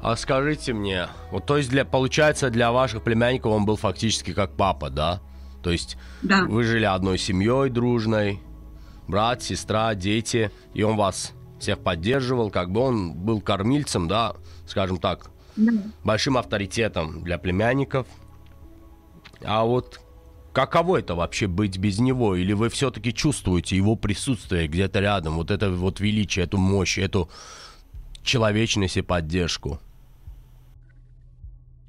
А 0.00 0.14
скажите 0.14 0.72
мне, 0.72 1.08
вот 1.32 1.44
то 1.44 1.56
есть 1.56 1.70
для, 1.70 1.84
получается 1.84 2.50
для 2.50 2.70
ваших 2.70 3.02
племянников 3.02 3.50
он 3.52 3.66
был 3.66 3.76
фактически 3.76 4.32
как 4.32 4.52
папа, 4.52 4.90
да? 4.90 5.20
То 5.60 5.72
есть 5.72 5.96
Да, 6.22 6.44
вы 6.44 6.62
жили 6.62 6.84
одной 6.84 7.18
семьей 7.18 7.68
дружной, 7.68 8.38
брат, 9.08 9.42
сестра, 9.42 9.92
дети, 9.96 10.52
и 10.72 10.84
он 10.84 10.96
вас 10.96 11.32
всех 11.58 11.80
поддерживал, 11.80 12.50
как 12.50 12.70
бы 12.70 12.82
он 12.82 13.14
был 13.14 13.40
кормильцем, 13.40 14.06
да, 14.06 14.36
скажем 14.68 14.98
так, 14.98 15.30
да. 15.56 15.72
большим 16.04 16.36
авторитетом 16.36 17.24
для 17.24 17.38
племянников. 17.38 18.06
А 19.42 19.64
вот 19.64 19.98
каково 20.54 21.00
это 21.00 21.14
вообще 21.14 21.46
быть 21.46 21.76
без 21.76 21.98
него? 21.98 22.36
Или 22.36 22.54
вы 22.54 22.70
все-таки 22.70 23.12
чувствуете 23.12 23.76
его 23.76 23.96
присутствие 23.96 24.68
где-то 24.68 25.00
рядом, 25.00 25.34
вот 25.34 25.50
это 25.50 25.70
вот 25.70 26.00
величие, 26.00 26.44
эту 26.44 26.56
мощь, 26.56 26.96
эту 26.96 27.28
человечность 28.22 28.96
и 28.96 29.02
поддержку? 29.02 29.80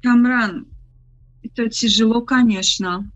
Камран, 0.02 0.66
это 1.42 1.70
тяжело, 1.70 2.20
конечно. 2.20 3.10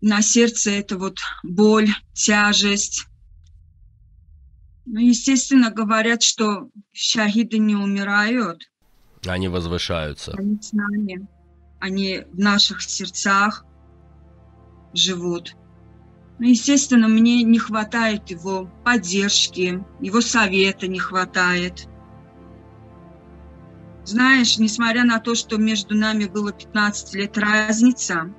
На 0.00 0.22
сердце 0.22 0.70
это 0.70 0.96
вот 0.96 1.18
боль, 1.42 1.88
тяжесть. 2.12 3.06
Ну, 4.86 5.00
естественно, 5.00 5.70
говорят, 5.70 6.22
что 6.22 6.70
шахиды 6.92 7.58
не 7.58 7.74
умирают. 7.74 8.70
Они 9.26 9.48
возвышаются. 9.48 10.32
Они 10.38 10.62
с 10.62 10.72
нами. 10.72 11.26
Они 11.78 12.24
в 12.32 12.38
наших 12.38 12.82
сердцах 12.82 13.64
живут. 14.92 15.56
Ну, 16.38 16.48
естественно, 16.48 17.08
мне 17.08 17.42
не 17.42 17.58
хватает 17.58 18.28
его 18.30 18.70
поддержки, 18.84 19.84
его 20.00 20.20
совета 20.20 20.86
не 20.86 20.98
хватает. 20.98 21.88
Знаешь, 24.04 24.58
несмотря 24.58 25.04
на 25.04 25.18
то, 25.18 25.34
что 25.34 25.56
между 25.56 25.96
нами 25.96 26.26
было 26.26 26.52
15 26.52 27.14
лет 27.14 27.36
разница, 27.38 28.32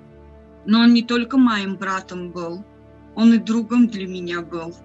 но 0.65 0.81
он 0.81 0.93
не 0.93 1.01
только 1.01 1.37
моим 1.37 1.75
братом 1.75 2.31
был, 2.31 2.63
он 3.15 3.33
и 3.33 3.37
другом 3.37 3.87
для 3.87 4.07
меня 4.07 4.41
был. 4.41 4.75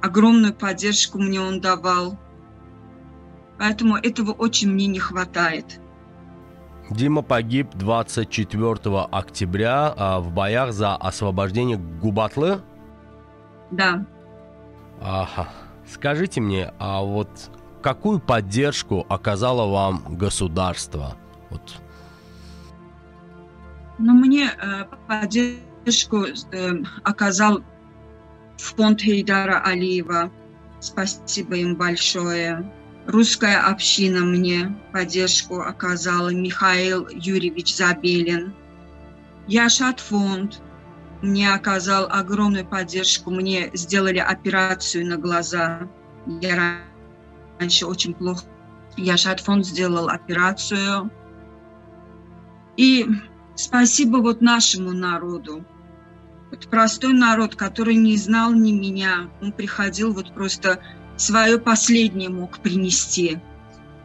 Огромную 0.00 0.54
поддержку 0.54 1.18
мне 1.18 1.40
он 1.40 1.60
давал. 1.60 2.18
Поэтому 3.58 3.96
этого 3.96 4.32
очень 4.32 4.72
мне 4.72 4.86
не 4.86 4.98
хватает. 4.98 5.80
Дима 6.90 7.22
погиб 7.22 7.74
24 7.74 8.74
октября 9.10 9.92
а, 9.96 10.20
в 10.20 10.32
боях 10.32 10.72
за 10.72 10.94
освобождение 10.94 11.76
Губатлы? 11.76 12.60
Да. 13.70 14.04
Ага. 15.00 15.48
Скажите 15.86 16.40
мне, 16.40 16.72
а 16.78 17.02
вот 17.02 17.28
какую 17.82 18.20
поддержку 18.20 19.04
оказало 19.08 19.70
вам 19.70 20.02
государство? 20.16 21.16
Вот. 21.50 21.74
Ну, 23.98 24.12
мне 24.12 24.50
э, 24.50 24.84
поддержку 25.08 26.26
э, 26.52 26.72
оказал 27.02 27.62
фонд 28.58 29.00
Хейдара 29.00 29.60
Алиева. 29.60 30.30
Спасибо 30.80 31.56
им 31.56 31.76
большое. 31.76 32.70
Русская 33.06 33.60
община 33.60 34.24
мне 34.24 34.76
поддержку 34.92 35.60
оказала, 35.60 36.30
Михаил 36.30 37.06
Юрьевич 37.08 37.76
Забелин. 37.76 38.52
Яшат 39.46 40.00
фонд 40.00 40.60
мне 41.22 41.52
оказал 41.52 42.08
огромную 42.10 42.66
поддержку. 42.66 43.30
Мне 43.30 43.70
сделали 43.74 44.18
операцию 44.18 45.06
на 45.06 45.18
глаза. 45.18 45.88
Я 46.40 46.80
раньше 47.60 47.86
очень 47.86 48.12
плохо. 48.12 48.42
Яшат 48.96 49.38
фонд 49.38 49.64
сделал 49.64 50.08
операцию. 50.08 51.08
И 52.76 53.06
спасибо 53.54 54.16
вот 54.16 54.40
нашему 54.40 54.92
народу. 54.92 55.64
Вот 56.50 56.66
простой 56.66 57.12
народ, 57.12 57.54
который 57.54 57.94
не 57.94 58.16
знал 58.16 58.52
ни 58.52 58.72
меня, 58.72 59.30
он 59.40 59.52
приходил 59.52 60.12
вот 60.12 60.34
просто 60.34 60.80
свое 61.16 61.58
последнее 61.58 62.28
мог 62.28 62.58
принести. 62.58 63.38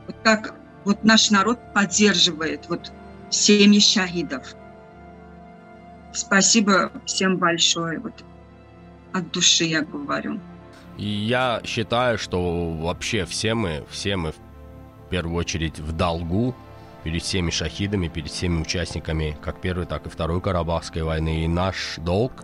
Вот 0.07 0.21
так 0.23 0.55
вот 0.85 1.03
наш 1.03 1.29
народ 1.29 1.59
поддерживает 1.73 2.67
вот 2.69 2.91
семьи 3.29 3.79
шахидов. 3.79 4.55
Спасибо 6.13 6.91
всем 7.05 7.37
большое. 7.37 7.99
Вот 7.99 8.23
от 9.13 9.31
души 9.31 9.65
я 9.65 9.81
говорю. 9.81 10.39
Я 10.97 11.61
считаю, 11.65 12.17
что 12.17 12.71
вообще 12.73 13.25
все 13.25 13.53
мы, 13.53 13.85
все 13.89 14.17
мы 14.17 14.31
в 14.31 15.09
первую 15.09 15.35
очередь 15.35 15.79
в 15.79 15.93
долгу 15.93 16.55
перед 17.03 17.23
всеми 17.23 17.49
шахидами, 17.49 18.07
перед 18.07 18.29
всеми 18.29 18.61
участниками 18.61 19.37
как 19.41 19.59
первой, 19.61 19.85
так 19.85 20.05
и 20.05 20.09
второй 20.09 20.41
Карабахской 20.41 21.03
войны. 21.03 21.45
И 21.45 21.47
наш 21.47 21.95
долг, 21.97 22.43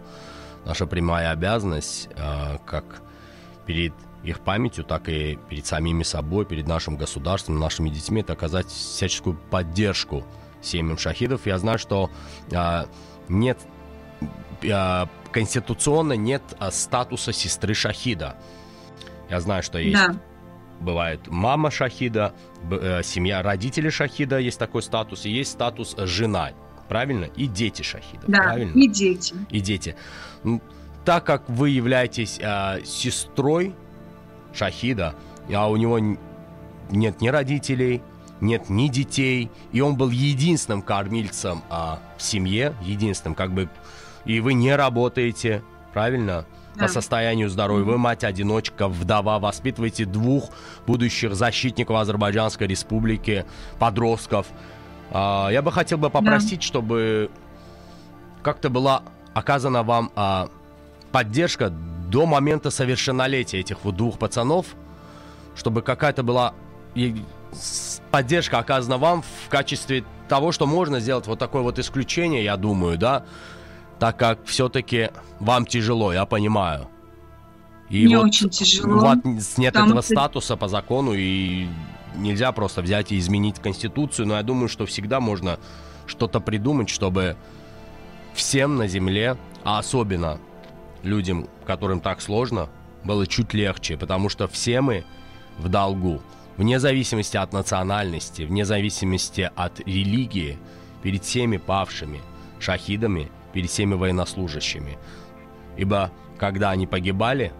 наша 0.65 0.87
прямая 0.87 1.31
обязанность, 1.31 2.09
э, 2.15 2.57
как 2.65 3.01
перед 3.65 3.93
их 4.23 4.39
памятью, 4.41 4.83
так 4.83 5.09
и 5.09 5.37
перед 5.49 5.65
самими 5.65 6.03
собой, 6.03 6.45
перед 6.45 6.67
нашим 6.67 6.97
государством, 6.97 7.59
нашими 7.59 7.89
детьми, 7.89 8.21
это 8.21 8.33
оказать 8.33 8.67
всяческую 8.67 9.37
поддержку 9.49 10.25
семьям 10.61 10.97
шахидов. 10.97 11.45
Я 11.45 11.57
знаю, 11.59 11.79
что 11.79 12.09
а, 12.53 12.87
нет 13.29 13.59
а, 14.69 15.07
конституционно 15.31 16.13
нет 16.13 16.41
а, 16.59 16.71
статуса 16.71 17.31
сестры 17.31 17.73
шахида. 17.73 18.37
Я 19.29 19.39
знаю, 19.41 19.61
что 19.61 19.77
есть 19.77 19.95
да. 19.95 20.15
бывает 20.79 21.27
мама 21.27 21.69
шахида, 21.69 22.33
э, 22.71 23.01
семья 23.03 23.41
родители 23.43 23.89
шахида 23.89 24.39
есть 24.39 24.57
такой 24.57 24.81
статус, 24.81 25.25
и 25.25 25.29
есть 25.29 25.51
статус 25.51 25.95
жена, 25.97 26.51
правильно? 26.87 27.25
И 27.25 27.47
дети 27.47 27.81
шахида, 27.81 28.23
да, 28.27 28.37
правильно? 28.43 28.71
И 28.79 28.87
дети. 28.87 29.35
И 29.49 29.59
дети. 29.59 29.95
Так 31.03 31.25
как 31.25 31.49
вы 31.49 31.69
являетесь 31.69 32.39
э, 32.41 32.83
сестрой 32.85 33.75
Шахида, 34.53 35.15
а 35.53 35.69
у 35.69 35.77
него 35.77 35.99
нет 36.89 37.21
ни 37.21 37.27
родителей, 37.27 38.01
нет 38.41 38.69
ни 38.69 38.87
детей, 38.87 39.49
и 39.71 39.81
он 39.81 39.95
был 39.95 40.09
единственным 40.09 40.81
кормильцем 40.81 41.63
а, 41.69 41.99
в 42.17 42.21
семье, 42.21 42.73
единственным, 42.81 43.35
как 43.35 43.51
бы, 43.51 43.69
и 44.25 44.39
вы 44.39 44.53
не 44.53 44.75
работаете, 44.75 45.63
правильно? 45.93 46.45
Да. 46.75 46.83
По 46.83 46.89
состоянию 46.89 47.49
здоровья. 47.49 47.83
Вы 47.85 47.97
мать-одиночка, 47.97 48.87
вдова, 48.87 49.39
воспитываете 49.39 50.05
двух 50.05 50.51
будущих 50.85 51.33
защитников 51.33 51.95
Азербайджанской 51.95 52.67
республики, 52.67 53.47
подростков. 53.79 54.45
А, 55.09 55.49
я 55.49 55.63
бы 55.63 55.71
хотел 55.71 55.97
бы 55.97 56.11
попросить, 56.11 56.59
да. 56.59 56.65
чтобы 56.65 57.31
как-то 58.43 58.69
была 58.69 59.01
оказана 59.33 59.81
вам 59.81 60.11
а, 60.15 60.49
поддержка 61.11 61.73
до 62.09 62.25
момента 62.25 62.71
совершеннолетия 62.71 63.59
этих 63.59 63.83
вот 63.83 63.95
двух 63.95 64.17
пацанов, 64.17 64.67
чтобы 65.55 65.81
какая-то 65.81 66.23
была 66.23 66.53
поддержка 68.11 68.59
оказана 68.59 68.97
вам 68.97 69.21
в 69.21 69.49
качестве 69.49 70.03
того, 70.27 70.51
что 70.51 70.65
можно 70.65 70.99
сделать 70.99 71.27
вот 71.27 71.39
такое 71.39 71.61
вот 71.61 71.79
исключение, 71.79 72.43
я 72.43 72.57
думаю, 72.57 72.97
да, 72.97 73.25
так 73.99 74.17
как 74.17 74.45
все-таки 74.45 75.09
вам 75.39 75.65
тяжело, 75.65 76.13
я 76.13 76.25
понимаю. 76.25 76.87
И 77.89 78.05
Мне 78.05 78.17
вот 78.17 78.27
очень 78.27 78.49
тяжело. 78.49 78.99
Вот 78.99 79.19
нет 79.57 79.75
этого 79.75 80.01
что... 80.01 80.13
статуса 80.13 80.57
по 80.57 80.67
закону, 80.67 81.13
и 81.13 81.67
нельзя 82.15 82.51
просто 82.51 82.81
взять 82.81 83.11
и 83.11 83.17
изменить 83.17 83.59
Конституцию, 83.59 84.27
но 84.27 84.35
я 84.35 84.43
думаю, 84.43 84.67
что 84.67 84.85
всегда 84.85 85.19
можно 85.19 85.59
что-то 86.05 86.39
придумать, 86.39 86.89
чтобы 86.89 87.37
всем 88.33 88.75
на 88.75 88.87
Земле, 88.87 89.37
а 89.63 89.79
особенно 89.79 90.39
людям, 91.03 91.47
которым 91.65 92.01
так 92.01 92.21
сложно, 92.21 92.69
было 93.03 93.25
чуть 93.27 93.53
легче, 93.53 93.97
потому 93.97 94.29
что 94.29 94.47
все 94.47 94.81
мы 94.81 95.03
в 95.57 95.69
долгу, 95.69 96.21
вне 96.57 96.79
зависимости 96.79 97.37
от 97.37 97.53
национальности, 97.53 98.43
вне 98.43 98.65
зависимости 98.65 99.49
от 99.55 99.79
религии, 99.81 100.57
перед 101.01 101.23
всеми 101.23 101.57
павшими, 101.57 102.21
шахидами, 102.59 103.31
перед 103.53 103.69
всеми 103.69 103.93
военнослужащими. 103.93 104.97
Ибо 105.77 106.11
когда 106.37 106.71
они 106.71 106.87
погибали, 106.87 107.53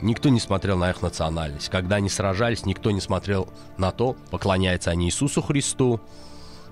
никто 0.00 0.28
не 0.28 0.40
смотрел 0.40 0.78
на 0.78 0.90
их 0.90 1.02
национальность. 1.02 1.68
Когда 1.68 1.96
они 1.96 2.08
сражались, 2.08 2.64
никто 2.64 2.90
не 2.90 3.00
смотрел 3.00 3.48
на 3.76 3.90
то, 3.90 4.16
поклоняются 4.30 4.90
они 4.90 5.06
Иисусу 5.06 5.42
Христу, 5.42 6.00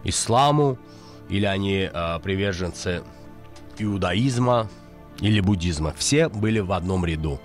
исламу, 0.04 0.78
или 1.28 1.44
они 1.44 1.88
э, 1.92 2.20
приверженцы 2.20 3.02
иудаизма, 3.78 4.68
или 5.20 5.40
буддизма. 5.40 5.94
Все 5.96 6.28
были 6.28 6.60
в 6.60 6.72
одном 6.72 7.04
ряду. 7.04 7.40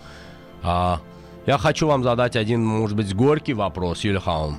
А, 0.63 1.01
я 1.45 1.57
хочу 1.57 1.87
вам 1.87 2.03
задать 2.03 2.35
один, 2.35 2.65
может 2.65 2.97
быть, 2.97 3.13
горький 3.13 3.53
вопрос, 3.53 4.03
Юльхаум. 4.03 4.57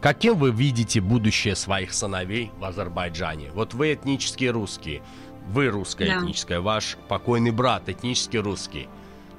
Каким 0.00 0.36
вы 0.36 0.52
видите 0.52 1.00
будущее 1.00 1.56
своих 1.56 1.92
сыновей 1.92 2.52
в 2.58 2.64
Азербайджане? 2.64 3.50
Вот 3.54 3.74
вы 3.74 3.94
этнические 3.94 4.50
русские, 4.50 5.02
вы 5.48 5.68
русская 5.68 6.06
да. 6.06 6.20
этническая, 6.20 6.60
ваш 6.60 6.96
покойный 7.08 7.50
брат 7.50 7.88
этнический 7.88 8.38
русский. 8.38 8.88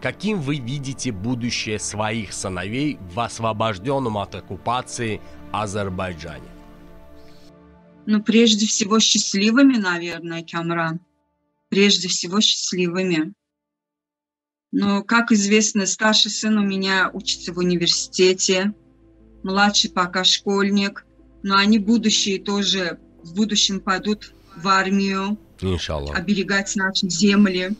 Каким 0.02 0.42
вы 0.42 0.58
видите 0.58 1.12
будущее 1.12 1.78
своих 1.78 2.34
сыновей 2.34 2.98
в 3.14 3.20
освобожденном 3.20 4.18
от 4.18 4.36
оккупации 4.36 5.22
Азербайджане? 5.52 6.48
Ну, 8.06 8.24
прежде 8.24 8.66
всего, 8.66 9.00
счастливыми, 9.00 9.78
наверное, 9.78 10.44
Камран 10.44 11.00
прежде 11.70 12.08
всего 12.08 12.42
счастливыми. 12.42 13.34
Но, 14.72 15.04
как 15.04 15.32
известно, 15.32 15.86
старший 15.86 16.32
сын 16.32 16.58
у 16.58 16.64
меня 16.64 17.10
учится 17.14 17.54
в 17.54 17.58
университете, 17.58 18.74
младший 19.44 19.90
пока 19.90 20.24
школьник, 20.24 21.06
но 21.42 21.56
они 21.56 21.80
будущие 21.80 22.40
тоже 22.40 23.00
в 23.24 23.34
будущем 23.36 23.80
пойдут 23.80 24.34
в 24.56 24.68
армию, 24.68 25.38
Иншаллах. 25.62 26.16
оберегать 26.18 26.76
наши 26.76 27.10
земли. 27.10 27.72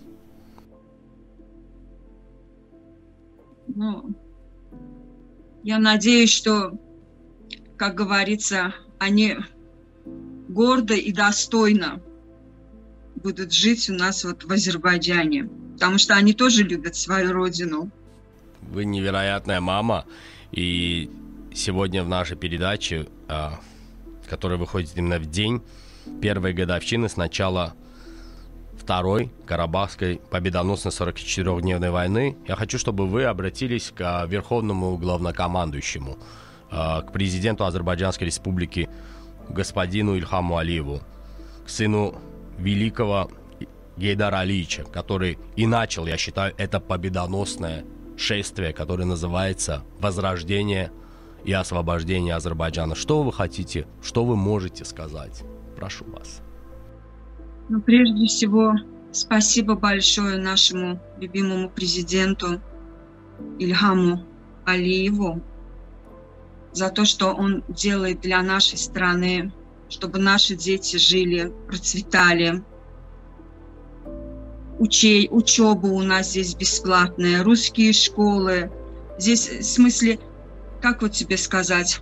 Ну, 3.68 4.16
я 5.64 5.78
надеюсь, 5.78 6.32
что, 6.32 6.74
как 7.78 7.96
говорится, 7.96 8.74
они 8.98 9.38
гордо 10.48 10.96
и 10.96 11.12
достойно 11.12 12.02
будут 13.22 13.54
жить 13.54 13.90
у 13.90 13.94
нас 13.94 14.24
вот 14.24 14.44
в 14.44 14.52
Азербайджане, 14.52 15.50
потому 15.74 15.98
что 15.98 16.16
они 16.16 16.34
тоже 16.34 16.64
любят 16.64 16.96
свою 16.96 17.34
родину. 17.34 17.90
Вы 18.62 18.86
невероятная 18.86 19.62
мама, 19.62 20.06
и 20.52 21.10
сегодня 21.54 22.04
в 22.04 22.08
нашей 22.08 22.38
передаче, 22.38 23.08
а, 23.28 23.60
которая 24.30 24.58
выходит 24.58 24.92
именно 24.96 25.20
в 25.20 25.26
день 25.26 25.62
первой 26.22 26.54
годовщины 26.54 27.10
с 27.10 27.18
начала 27.18 27.74
Второй 28.78 29.32
Карабахской 29.46 30.20
победоносной 30.32 30.92
44-дневной 30.92 31.92
войны, 31.92 32.38
я 32.48 32.56
хочу, 32.56 32.80
чтобы 32.80 33.08
вы 33.08 33.26
обратились 33.26 33.92
к 33.96 34.26
верховному 34.26 34.98
главнокомандующему, 34.98 36.18
а, 36.72 37.02
к 37.02 37.12
президенту 37.12 37.66
Азербайджанской 37.66 38.26
республики 38.26 38.90
господину 39.50 40.16
Ильхаму 40.16 40.58
Алиеву, 40.58 41.02
к 41.66 41.70
сыну 41.70 42.20
великого 42.60 43.32
Гейдара 43.98 44.40
Алича, 44.40 44.84
который 44.84 45.38
и 45.56 45.68
начал, 45.68 46.06
я 46.08 46.18
считаю, 46.18 46.54
это 46.58 46.80
победоносное 46.80 47.86
шествие, 48.18 48.74
которое 48.74 49.06
называется 49.06 49.84
«Возрождение 50.00 50.92
и 51.44 51.54
освобождение 51.54 52.36
Азербайджана». 52.36 52.96
Что 52.96 53.24
вы 53.24 53.34
хотите, 53.34 53.88
что 54.02 54.26
вы 54.26 54.36
можете 54.36 54.86
сказать? 54.86 55.44
Прошу 55.76 56.06
вас. 56.06 56.42
Ну, 57.70 57.82
прежде 57.82 58.26
всего, 58.26 58.74
спасибо 59.12 59.76
большое 59.76 60.38
нашему 60.38 61.00
любимому 61.20 61.70
президенту 61.70 62.62
Ильхаму 63.58 64.24
Алиеву 64.66 65.42
за 66.72 66.90
то, 66.90 67.06
что 67.06 67.34
он 67.34 67.64
делает 67.68 68.22
для 68.22 68.42
нашей 68.42 68.78
страны, 68.78 69.52
чтобы 69.90 70.20
наши 70.20 70.56
дети 70.56 70.98
жили, 70.98 71.52
процветали, 71.68 72.64
учей, 74.78 75.28
учеба 75.30 75.88
у 75.88 76.02
нас 76.02 76.30
здесь 76.30 76.56
бесплатная, 76.56 77.44
русские 77.44 77.92
школы. 77.94 78.72
Здесь, 79.18 79.50
в 79.50 79.64
смысле, 79.64 80.20
как 80.82 81.02
вот 81.02 81.12
тебе 81.12 81.38
сказать, 81.38 82.02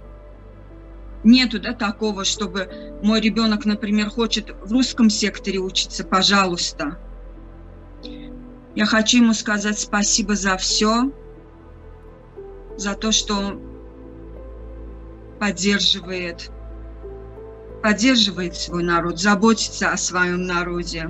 нету 1.24 1.60
да, 1.60 1.74
такого, 1.74 2.26
чтобы 2.26 3.00
мой 3.02 3.20
ребенок, 3.22 3.66
например, 3.66 4.10
хочет 4.10 4.54
в 4.64 4.72
русском 4.72 5.10
секторе 5.10 5.60
учиться, 5.60 6.04
пожалуйста. 6.04 7.00
Я 8.76 8.86
хочу 8.86 9.18
ему 9.18 9.34
сказать 9.34 9.80
спасибо 9.80 10.36
за 10.36 10.56
все, 10.58 11.12
за 12.78 12.94
то, 12.94 13.12
что 13.12 13.60
поддерживает, 15.40 16.52
поддерживает 17.88 18.54
свой 18.58 18.84
народ, 18.84 19.18
заботится 19.18 19.94
о 19.94 19.96
своем 19.96 20.46
народе. 20.46 21.10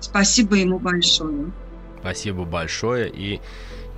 Спасибо 0.00 0.54
ему 0.54 0.78
большое. 0.78 1.52
Спасибо 2.00 2.44
большое. 2.46 3.10
И, 3.10 3.42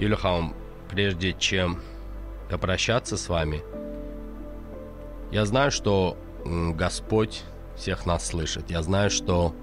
Юлихаум, 0.00 0.52
прежде 0.88 1.32
чем 1.32 1.78
попрощаться 2.50 3.16
с 3.16 3.28
вами, 3.28 3.62
я 5.30 5.46
знаю, 5.46 5.70
что 5.70 6.18
Господь 6.44 7.44
всех 7.76 8.04
нас 8.04 8.26
слышит. 8.26 8.68
Я 8.68 8.82
знаю, 8.82 9.10
что 9.10 9.54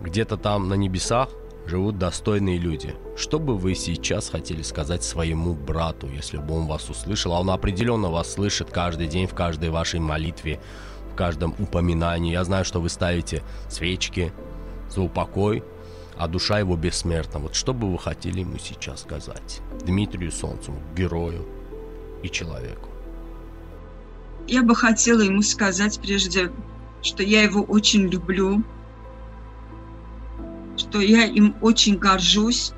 где-то 0.00 0.36
там 0.36 0.68
на 0.68 0.74
небесах 0.74 1.30
живут 1.66 1.98
достойные 1.98 2.58
люди. 2.58 2.94
Что 3.16 3.38
бы 3.38 3.56
вы 3.56 3.74
сейчас 3.74 4.28
хотели 4.28 4.62
сказать 4.62 5.04
своему 5.04 5.54
брату, 5.54 6.08
если 6.08 6.38
бы 6.38 6.54
он 6.54 6.66
вас 6.66 6.88
услышал? 6.90 7.32
А 7.34 7.40
он 7.40 7.50
определенно 7.50 8.10
вас 8.10 8.32
слышит 8.32 8.70
каждый 8.70 9.06
день, 9.06 9.26
в 9.26 9.34
каждой 9.34 9.70
вашей 9.70 10.00
молитве, 10.00 10.60
в 11.12 11.14
каждом 11.14 11.54
упоминании. 11.58 12.32
Я 12.32 12.44
знаю, 12.44 12.64
что 12.64 12.80
вы 12.80 12.88
ставите 12.88 13.42
свечки, 13.68 14.32
за 14.92 15.00
упокой, 15.02 15.62
а 16.16 16.28
душа 16.28 16.58
его 16.58 16.76
бессмертна. 16.76 17.40
Вот 17.40 17.54
что 17.54 17.74
бы 17.74 17.90
вы 17.90 17.98
хотели 17.98 18.40
ему 18.40 18.58
сейчас 18.58 19.02
сказать? 19.02 19.60
Дмитрию 19.84 20.30
Солнцеву, 20.30 20.76
герою 20.96 21.46
и 22.22 22.28
человеку. 22.28 22.88
Я 24.46 24.62
бы 24.62 24.74
хотела 24.74 25.20
ему 25.20 25.42
сказать 25.42 26.00
прежде, 26.00 26.50
что 27.00 27.22
я 27.22 27.42
его 27.42 27.62
очень 27.62 28.08
люблю, 28.08 28.62
что 30.92 31.00
я 31.00 31.24
им 31.24 31.56
очень 31.62 31.96
горжусь, 31.96 32.74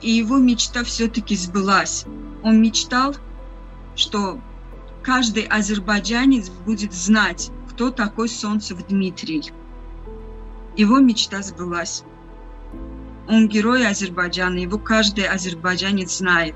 и 0.00 0.12
его 0.12 0.38
мечта 0.38 0.84
все-таки 0.84 1.34
сбылась. 1.34 2.04
Он 2.44 2.62
мечтал, 2.62 3.16
что 3.96 4.40
каждый 5.02 5.42
азербайджанец 5.42 6.50
будет 6.50 6.92
знать, 6.92 7.50
кто 7.68 7.90
такой 7.90 8.28
Солнцев 8.28 8.86
Дмитрий. 8.86 9.50
Его 10.76 11.00
мечта 11.00 11.42
сбылась. 11.42 12.04
Он 13.26 13.48
герой 13.48 13.88
Азербайджана, 13.88 14.58
его 14.58 14.78
каждый 14.78 15.26
азербайджанец 15.26 16.18
знает. 16.18 16.54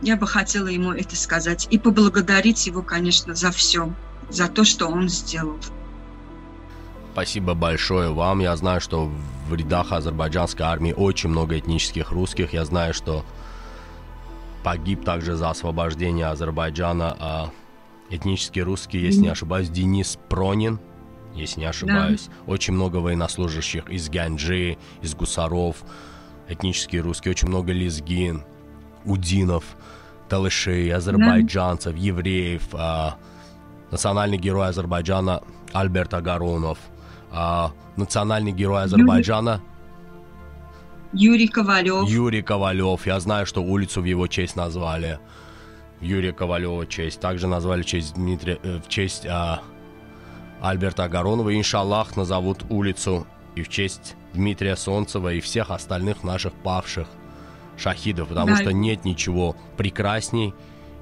Я 0.00 0.16
бы 0.16 0.26
хотела 0.26 0.68
ему 0.68 0.92
это 0.92 1.16
сказать 1.16 1.68
и 1.70 1.78
поблагодарить 1.78 2.66
его, 2.66 2.80
конечно, 2.80 3.34
за 3.34 3.50
все, 3.50 3.92
за 4.30 4.48
то, 4.48 4.64
что 4.64 4.86
он 4.86 5.10
сделал. 5.10 5.58
Спасибо 7.16 7.54
большое 7.54 8.12
вам. 8.12 8.40
Я 8.40 8.54
знаю, 8.56 8.82
что 8.82 9.10
в 9.48 9.54
рядах 9.54 9.90
азербайджанской 9.90 10.66
армии 10.66 10.92
очень 10.92 11.30
много 11.30 11.58
этнических 11.58 12.12
русских. 12.12 12.52
Я 12.52 12.66
знаю, 12.66 12.92
что 12.92 13.24
погиб 14.62 15.02
также 15.02 15.34
за 15.34 15.48
освобождение 15.48 16.26
Азербайджана 16.26 17.16
а 17.18 17.50
этнический 18.10 18.60
русский, 18.60 18.98
если 18.98 19.20
не 19.20 19.28
ошибаюсь, 19.28 19.70
Денис 19.70 20.18
Пронин– 20.28 20.78
если 21.34 21.60
не 21.60 21.66
ошибаюсь. 21.66 22.26
Да. 22.26 22.52
Очень 22.52 22.74
много 22.74 22.96
военнослужащих 22.96 23.88
из 23.88 24.10
Ганджи, 24.10 24.76
из 25.00 25.14
Гусаров, 25.14 25.76
этнические 26.48 27.00
русские, 27.00 27.32
очень 27.32 27.48
много 27.48 27.72
лезгин, 27.72 28.44
удинов, 29.06 29.64
талышей, 30.28 30.92
азербайджанцев, 30.92 31.94
да. 31.94 31.98
евреев, 31.98 32.62
а, 32.74 33.16
национальный 33.90 34.36
герой 34.36 34.68
Азербайджана 34.68 35.42
Альберт 35.72 36.12
Агаронов, 36.12 36.78
а, 37.30 37.72
национальный 37.96 38.52
герой 38.52 38.82
Азербайджана 38.82 39.60
Юрий 41.12 41.48
Ковалев. 41.48 42.08
Юрий 42.08 42.42
Ковалев. 42.42 43.06
Я 43.06 43.20
знаю, 43.20 43.46
что 43.46 43.62
улицу 43.62 44.02
в 44.02 44.04
его 44.04 44.26
честь 44.26 44.56
назвали. 44.56 45.18
Юрия 46.00 46.32
Ковалева 46.32 46.86
честь. 46.86 47.20
Также 47.20 47.46
назвали 47.46 47.82
честь 47.82 48.14
Дмитрия, 48.14 48.58
э, 48.62 48.80
в 48.84 48.88
честь 48.88 49.26
а, 49.26 49.62
Альберта 50.60 51.04
Агаронова, 51.04 51.56
иншаллах, 51.56 52.16
назовут 52.16 52.64
улицу 52.68 53.26
и 53.54 53.62
в 53.62 53.68
честь 53.68 54.16
Дмитрия 54.34 54.76
Солнцева 54.76 55.32
и 55.32 55.40
всех 55.40 55.70
остальных 55.70 56.22
наших 56.22 56.52
павших 56.52 57.08
шахидов, 57.78 58.28
потому 58.28 58.48
да. 58.48 58.56
что 58.56 58.72
нет 58.72 59.04
ничего 59.04 59.56
прекрасней 59.76 60.54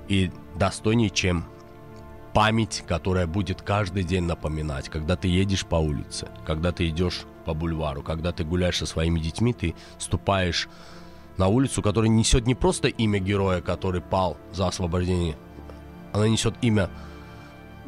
и 0.09 0.31
достойней, 0.57 1.11
чем 1.11 1.45
память, 2.35 2.83
которая 2.87 3.27
будет 3.27 3.63
каждый 3.63 4.03
день 4.03 4.25
напоминать, 4.25 4.89
когда 4.89 5.17
ты 5.17 5.29
едешь 5.29 5.65
по 5.65 5.77
улице, 5.77 6.29
когда 6.45 6.73
ты 6.73 6.89
идешь 6.89 7.23
по 7.47 7.55
бульвару, 7.55 8.03
когда 8.03 8.33
ты 8.33 8.45
гуляешь 8.45 8.79
со 8.79 8.87
своими 8.87 9.21
детьми, 9.21 9.53
ты 9.53 9.75
ступаешь 9.99 10.69
на 11.37 11.47
улицу, 11.47 11.81
которая 11.81 12.11
несет 12.11 12.47
не 12.47 12.57
просто 12.57 12.89
имя 12.89 13.21
героя, 13.21 13.61
который 13.61 14.01
пал 14.01 14.37
за 14.53 14.67
освобождение, 14.67 15.37
она 16.13 16.29
несет 16.29 16.57
имя 16.61 16.91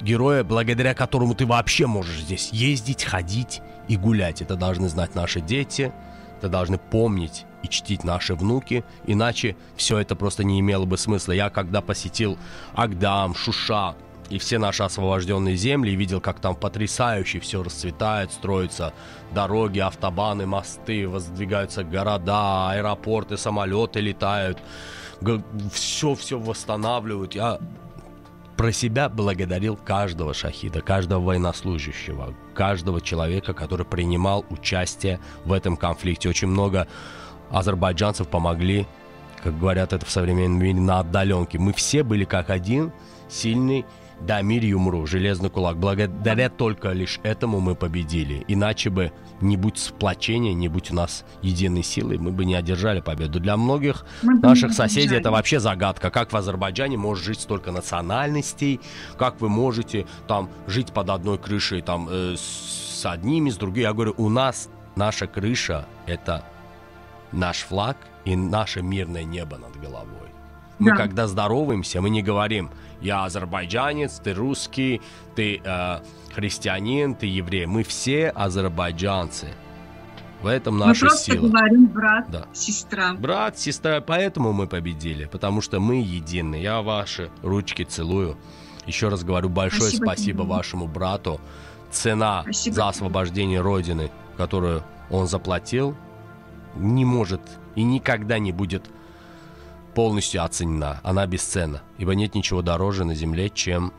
героя, 0.00 0.44
благодаря 0.44 0.94
которому 0.94 1.34
ты 1.34 1.44
вообще 1.44 1.86
можешь 1.86 2.20
здесь 2.20 2.50
ездить, 2.52 3.02
ходить 3.04 3.60
и 3.88 3.96
гулять. 3.96 4.42
Это 4.42 4.56
должны 4.56 4.88
знать 4.88 5.14
наши 5.14 5.40
дети, 5.40 5.92
это 6.38 6.48
должны 6.48 6.78
помнить 6.78 7.46
и 7.62 7.68
чтить 7.68 8.04
наши 8.04 8.34
внуки, 8.34 8.84
иначе 9.06 9.56
все 9.74 9.98
это 9.98 10.14
просто 10.14 10.44
не 10.44 10.60
имело 10.60 10.84
бы 10.84 10.98
смысла. 10.98 11.32
Я 11.32 11.50
когда 11.50 11.80
посетил 11.80 12.38
Агдам, 12.74 13.34
Шуша 13.34 13.96
и 14.28 14.38
все 14.38 14.58
наши 14.58 14.82
освобожденные 14.82 15.56
земли, 15.56 15.90
и 15.90 15.96
видел, 15.96 16.20
как 16.20 16.40
там 16.40 16.54
потрясающе 16.54 17.40
все 17.40 17.62
расцветает, 17.62 18.32
строятся 18.32 18.92
дороги, 19.32 19.78
автобаны, 19.78 20.46
мосты, 20.46 21.08
воздвигаются 21.08 21.84
города, 21.84 22.70
аэропорты, 22.70 23.36
самолеты 23.36 24.00
летают, 24.00 24.58
все-все 25.72 26.38
восстанавливают. 26.38 27.34
Я 27.34 27.58
про 28.56 28.72
себя 28.72 29.08
благодарил 29.08 29.76
каждого 29.76 30.32
шахида, 30.32 30.80
каждого 30.80 31.22
военнослужащего, 31.22 32.34
каждого 32.54 33.00
человека, 33.00 33.52
который 33.52 33.84
принимал 33.84 34.46
участие 34.48 35.20
в 35.44 35.52
этом 35.52 35.76
конфликте. 35.76 36.28
Очень 36.28 36.48
много 36.48 36.88
азербайджанцев 37.50 38.28
помогли, 38.28 38.86
как 39.42 39.58
говорят 39.58 39.92
это 39.92 40.06
в 40.06 40.10
современном 40.10 40.58
мире, 40.58 40.80
на 40.80 41.00
отдаленке. 41.00 41.58
Мы 41.58 41.72
все 41.74 42.02
были 42.02 42.24
как 42.24 42.48
один 42.50 42.92
сильный 43.28 43.84
Дамир 44.20 44.64
Юмру, 44.64 45.06
железный 45.06 45.50
кулак. 45.50 45.76
Благодаря 45.76 46.48
только 46.48 46.92
лишь 46.92 47.20
этому 47.22 47.60
мы 47.60 47.74
победили. 47.74 48.44
Иначе 48.48 48.90
бы, 48.90 49.12
не 49.40 49.56
будь 49.56 49.78
сплочения, 49.78 50.54
не 50.54 50.68
будь 50.68 50.90
у 50.90 50.94
нас 50.94 51.24
единой 51.42 51.82
силы, 51.82 52.18
мы 52.18 52.32
бы 52.32 52.44
не 52.44 52.54
одержали 52.54 53.00
победу. 53.00 53.40
Для 53.40 53.56
многих 53.56 54.06
мы 54.22 54.34
наших 54.38 54.72
соседей 54.72 55.16
это 55.16 55.30
вообще 55.30 55.60
загадка. 55.60 56.10
Как 56.10 56.32
в 56.32 56.36
Азербайджане 56.36 56.96
может 56.96 57.24
жить 57.24 57.40
столько 57.40 57.72
национальностей? 57.72 58.80
Как 59.18 59.40
вы 59.40 59.48
можете 59.48 60.06
там 60.26 60.48
жить 60.66 60.92
под 60.92 61.10
одной 61.10 61.38
крышей 61.38 61.82
там 61.82 62.08
э, 62.10 62.36
с 62.36 63.04
одними, 63.04 63.50
с 63.50 63.56
другими? 63.56 63.84
Я 63.84 63.92
говорю, 63.92 64.14
у 64.16 64.28
нас 64.30 64.70
наша 64.96 65.26
крыша 65.26 65.86
это 66.06 66.42
наш 67.32 67.58
флаг 67.58 67.96
и 68.24 68.34
наше 68.34 68.80
мирное 68.82 69.24
небо 69.24 69.58
над 69.58 69.78
головой. 69.80 70.30
Мы 70.78 70.90
Да. 70.90 70.96
когда 70.96 71.26
здороваемся, 71.26 72.00
мы 72.00 72.10
не 72.10 72.22
говорим 72.22 72.70
«я 73.00 73.24
азербайджанец», 73.24 74.20
«ты 74.22 74.32
русский», 74.34 75.00
«ты 75.34 75.60
э, 75.64 75.98
христианин», 76.34 77.14
«ты 77.14 77.26
еврей». 77.26 77.66
Мы 77.66 77.82
все 77.82 78.28
азербайджанцы. 78.30 79.48
В 80.42 80.46
этом 80.48 80.78
Мы 80.78 80.86
наша 80.86 81.06
просто 81.06 81.32
сила. 81.32 81.48
говорим 81.48 81.86
брат, 81.86 82.30
Да. 82.30 82.46
сестра. 82.52 83.14
Брат, 83.14 83.58
сестра, 83.58 84.00
поэтому 84.00 84.52
мы 84.52 84.66
победили, 84.66 85.24
потому 85.24 85.60
что 85.62 85.80
мы 85.80 85.96
едины. 86.02 86.56
Я 86.56 86.82
ваши 86.82 87.30
ручки 87.42 87.84
целую. 87.84 88.36
Еще 88.86 89.08
раз 89.08 89.24
говорю 89.24 89.48
большое 89.48 89.90
Спасибо 89.90 90.04
спасибо, 90.04 90.42
тебе. 90.44 90.52
вашему 90.52 90.86
брату. 90.86 91.40
Цена 91.90 92.42
Спасибо 92.42 92.74
за 92.76 92.88
освобождение 92.88 93.60
Родины, 93.60 94.10
которую 94.36 94.82
он 95.10 95.26
заплатил, 95.26 95.96
не 96.76 97.04
может 97.04 97.40
и 97.74 97.82
никогда 97.82 98.38
не 98.38 98.52
будет 98.52 98.90
полностью 99.96 100.44
оценена. 100.44 101.00
Она 101.02 101.26
бесценна, 101.26 101.80
ибо 101.96 102.14
нет 102.14 102.34
ничего 102.34 102.60
дороже 102.60 103.06
на 103.06 103.14
земле, 103.14 103.48
чем 103.48 103.94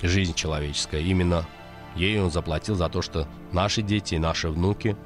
жизнь 0.00 0.34
человеческая. 0.34 1.00
Именно 1.00 1.44
ей 1.96 2.20
он 2.20 2.30
заплатил 2.30 2.76
за 2.76 2.88
то, 2.88 3.02
что 3.02 3.26
наши 3.50 3.82
дети 3.82 4.14
и 4.14 4.18
наши 4.18 4.48
внуки 4.48 4.96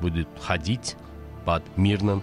будут 0.00 0.28
ходить 0.40 0.94
под 1.44 1.64
мирным 1.76 2.22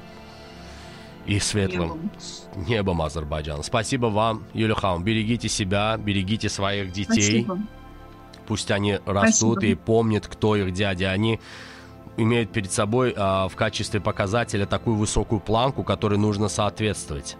и 1.26 1.40
светлым 1.40 1.90
Небом. 1.90 2.68
небом 2.70 3.02
Азербайджана. 3.02 3.64
Спасибо 3.64 4.06
вам, 4.06 4.46
Юлия 4.54 4.76
Хаум. 4.76 5.04
Берегите 5.04 5.50
себя, 5.50 5.98
берегите 5.98 6.48
своих 6.48 6.94
детей. 6.94 7.44
Спасибо. 7.44 7.60
Пусть 8.48 8.72
они 8.72 8.94
растут 9.06 9.58
Спасибо. 9.58 9.66
и 9.66 9.76
помнят, 9.76 10.26
кто 10.26 10.56
их 10.56 10.72
дядя. 10.72 11.12
Они 11.12 11.42
имеют 12.22 12.52
перед 12.52 12.72
собой 12.72 13.14
а, 13.16 13.48
в 13.48 13.56
качестве 13.56 14.00
показателя 14.00 14.66
такую 14.66 14.96
высокую 14.96 15.40
планку, 15.40 15.84
которой 15.84 16.18
нужно 16.18 16.48
соответствовать 16.50 17.38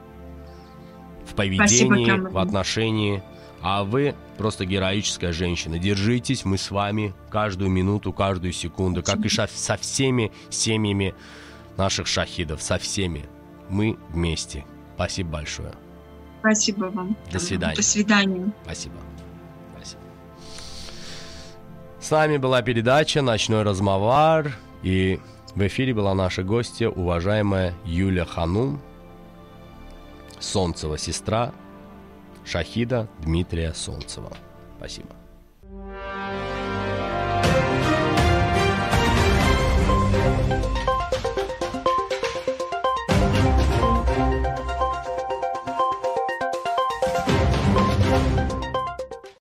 в 1.26 1.36
поведении, 1.36 2.06
Камиль. 2.06 2.30
в 2.30 2.38
отношении. 2.38 3.24
А 3.64 3.84
вы 3.84 4.16
просто 4.38 4.66
героическая 4.66 5.32
женщина. 5.32 5.78
Держитесь, 5.78 6.46
мы 6.46 6.58
с 6.58 6.72
вами 6.72 7.14
каждую 7.30 7.70
минуту, 7.70 8.12
каждую 8.12 8.54
секунду, 8.54 9.04
как 9.04 9.24
и 9.24 9.30
ша- 9.30 9.48
со 9.48 9.78
всеми 9.78 10.32
семьями 10.50 11.14
наших 11.78 12.08
шахидов, 12.08 12.62
со 12.64 12.80
всеми. 12.80 13.26
Мы 13.70 13.98
вместе. 14.10 14.66
Спасибо 14.96 15.30
большое. 15.30 15.74
Спасибо 16.40 16.86
вам. 16.86 17.16
До 17.32 17.38
свидания. 17.38 17.76
До 17.76 17.84
свидания. 17.84 18.52
Спасибо. 18.64 18.96
Спасибо. 19.76 20.02
С 22.00 22.10
нами 22.10 22.38
была 22.38 22.64
передача 22.64 23.22
«Ночной 23.22 23.62
размовар», 23.62 24.54
и 24.84 25.20
в 25.56 25.68
эфире 25.68 25.94
была 25.94 26.14
наша 26.14 26.44
гостья, 26.44 26.90
уважаемая 26.90 27.74
Юля 27.86 28.26
Ханум, 28.26 28.82
Солнцева 30.40 30.98
сестра 30.98 31.54
Шахида 32.46 33.08
Дмитрия 33.20 33.74
Солнцева. 33.74 34.32
Спасибо. 34.78 35.21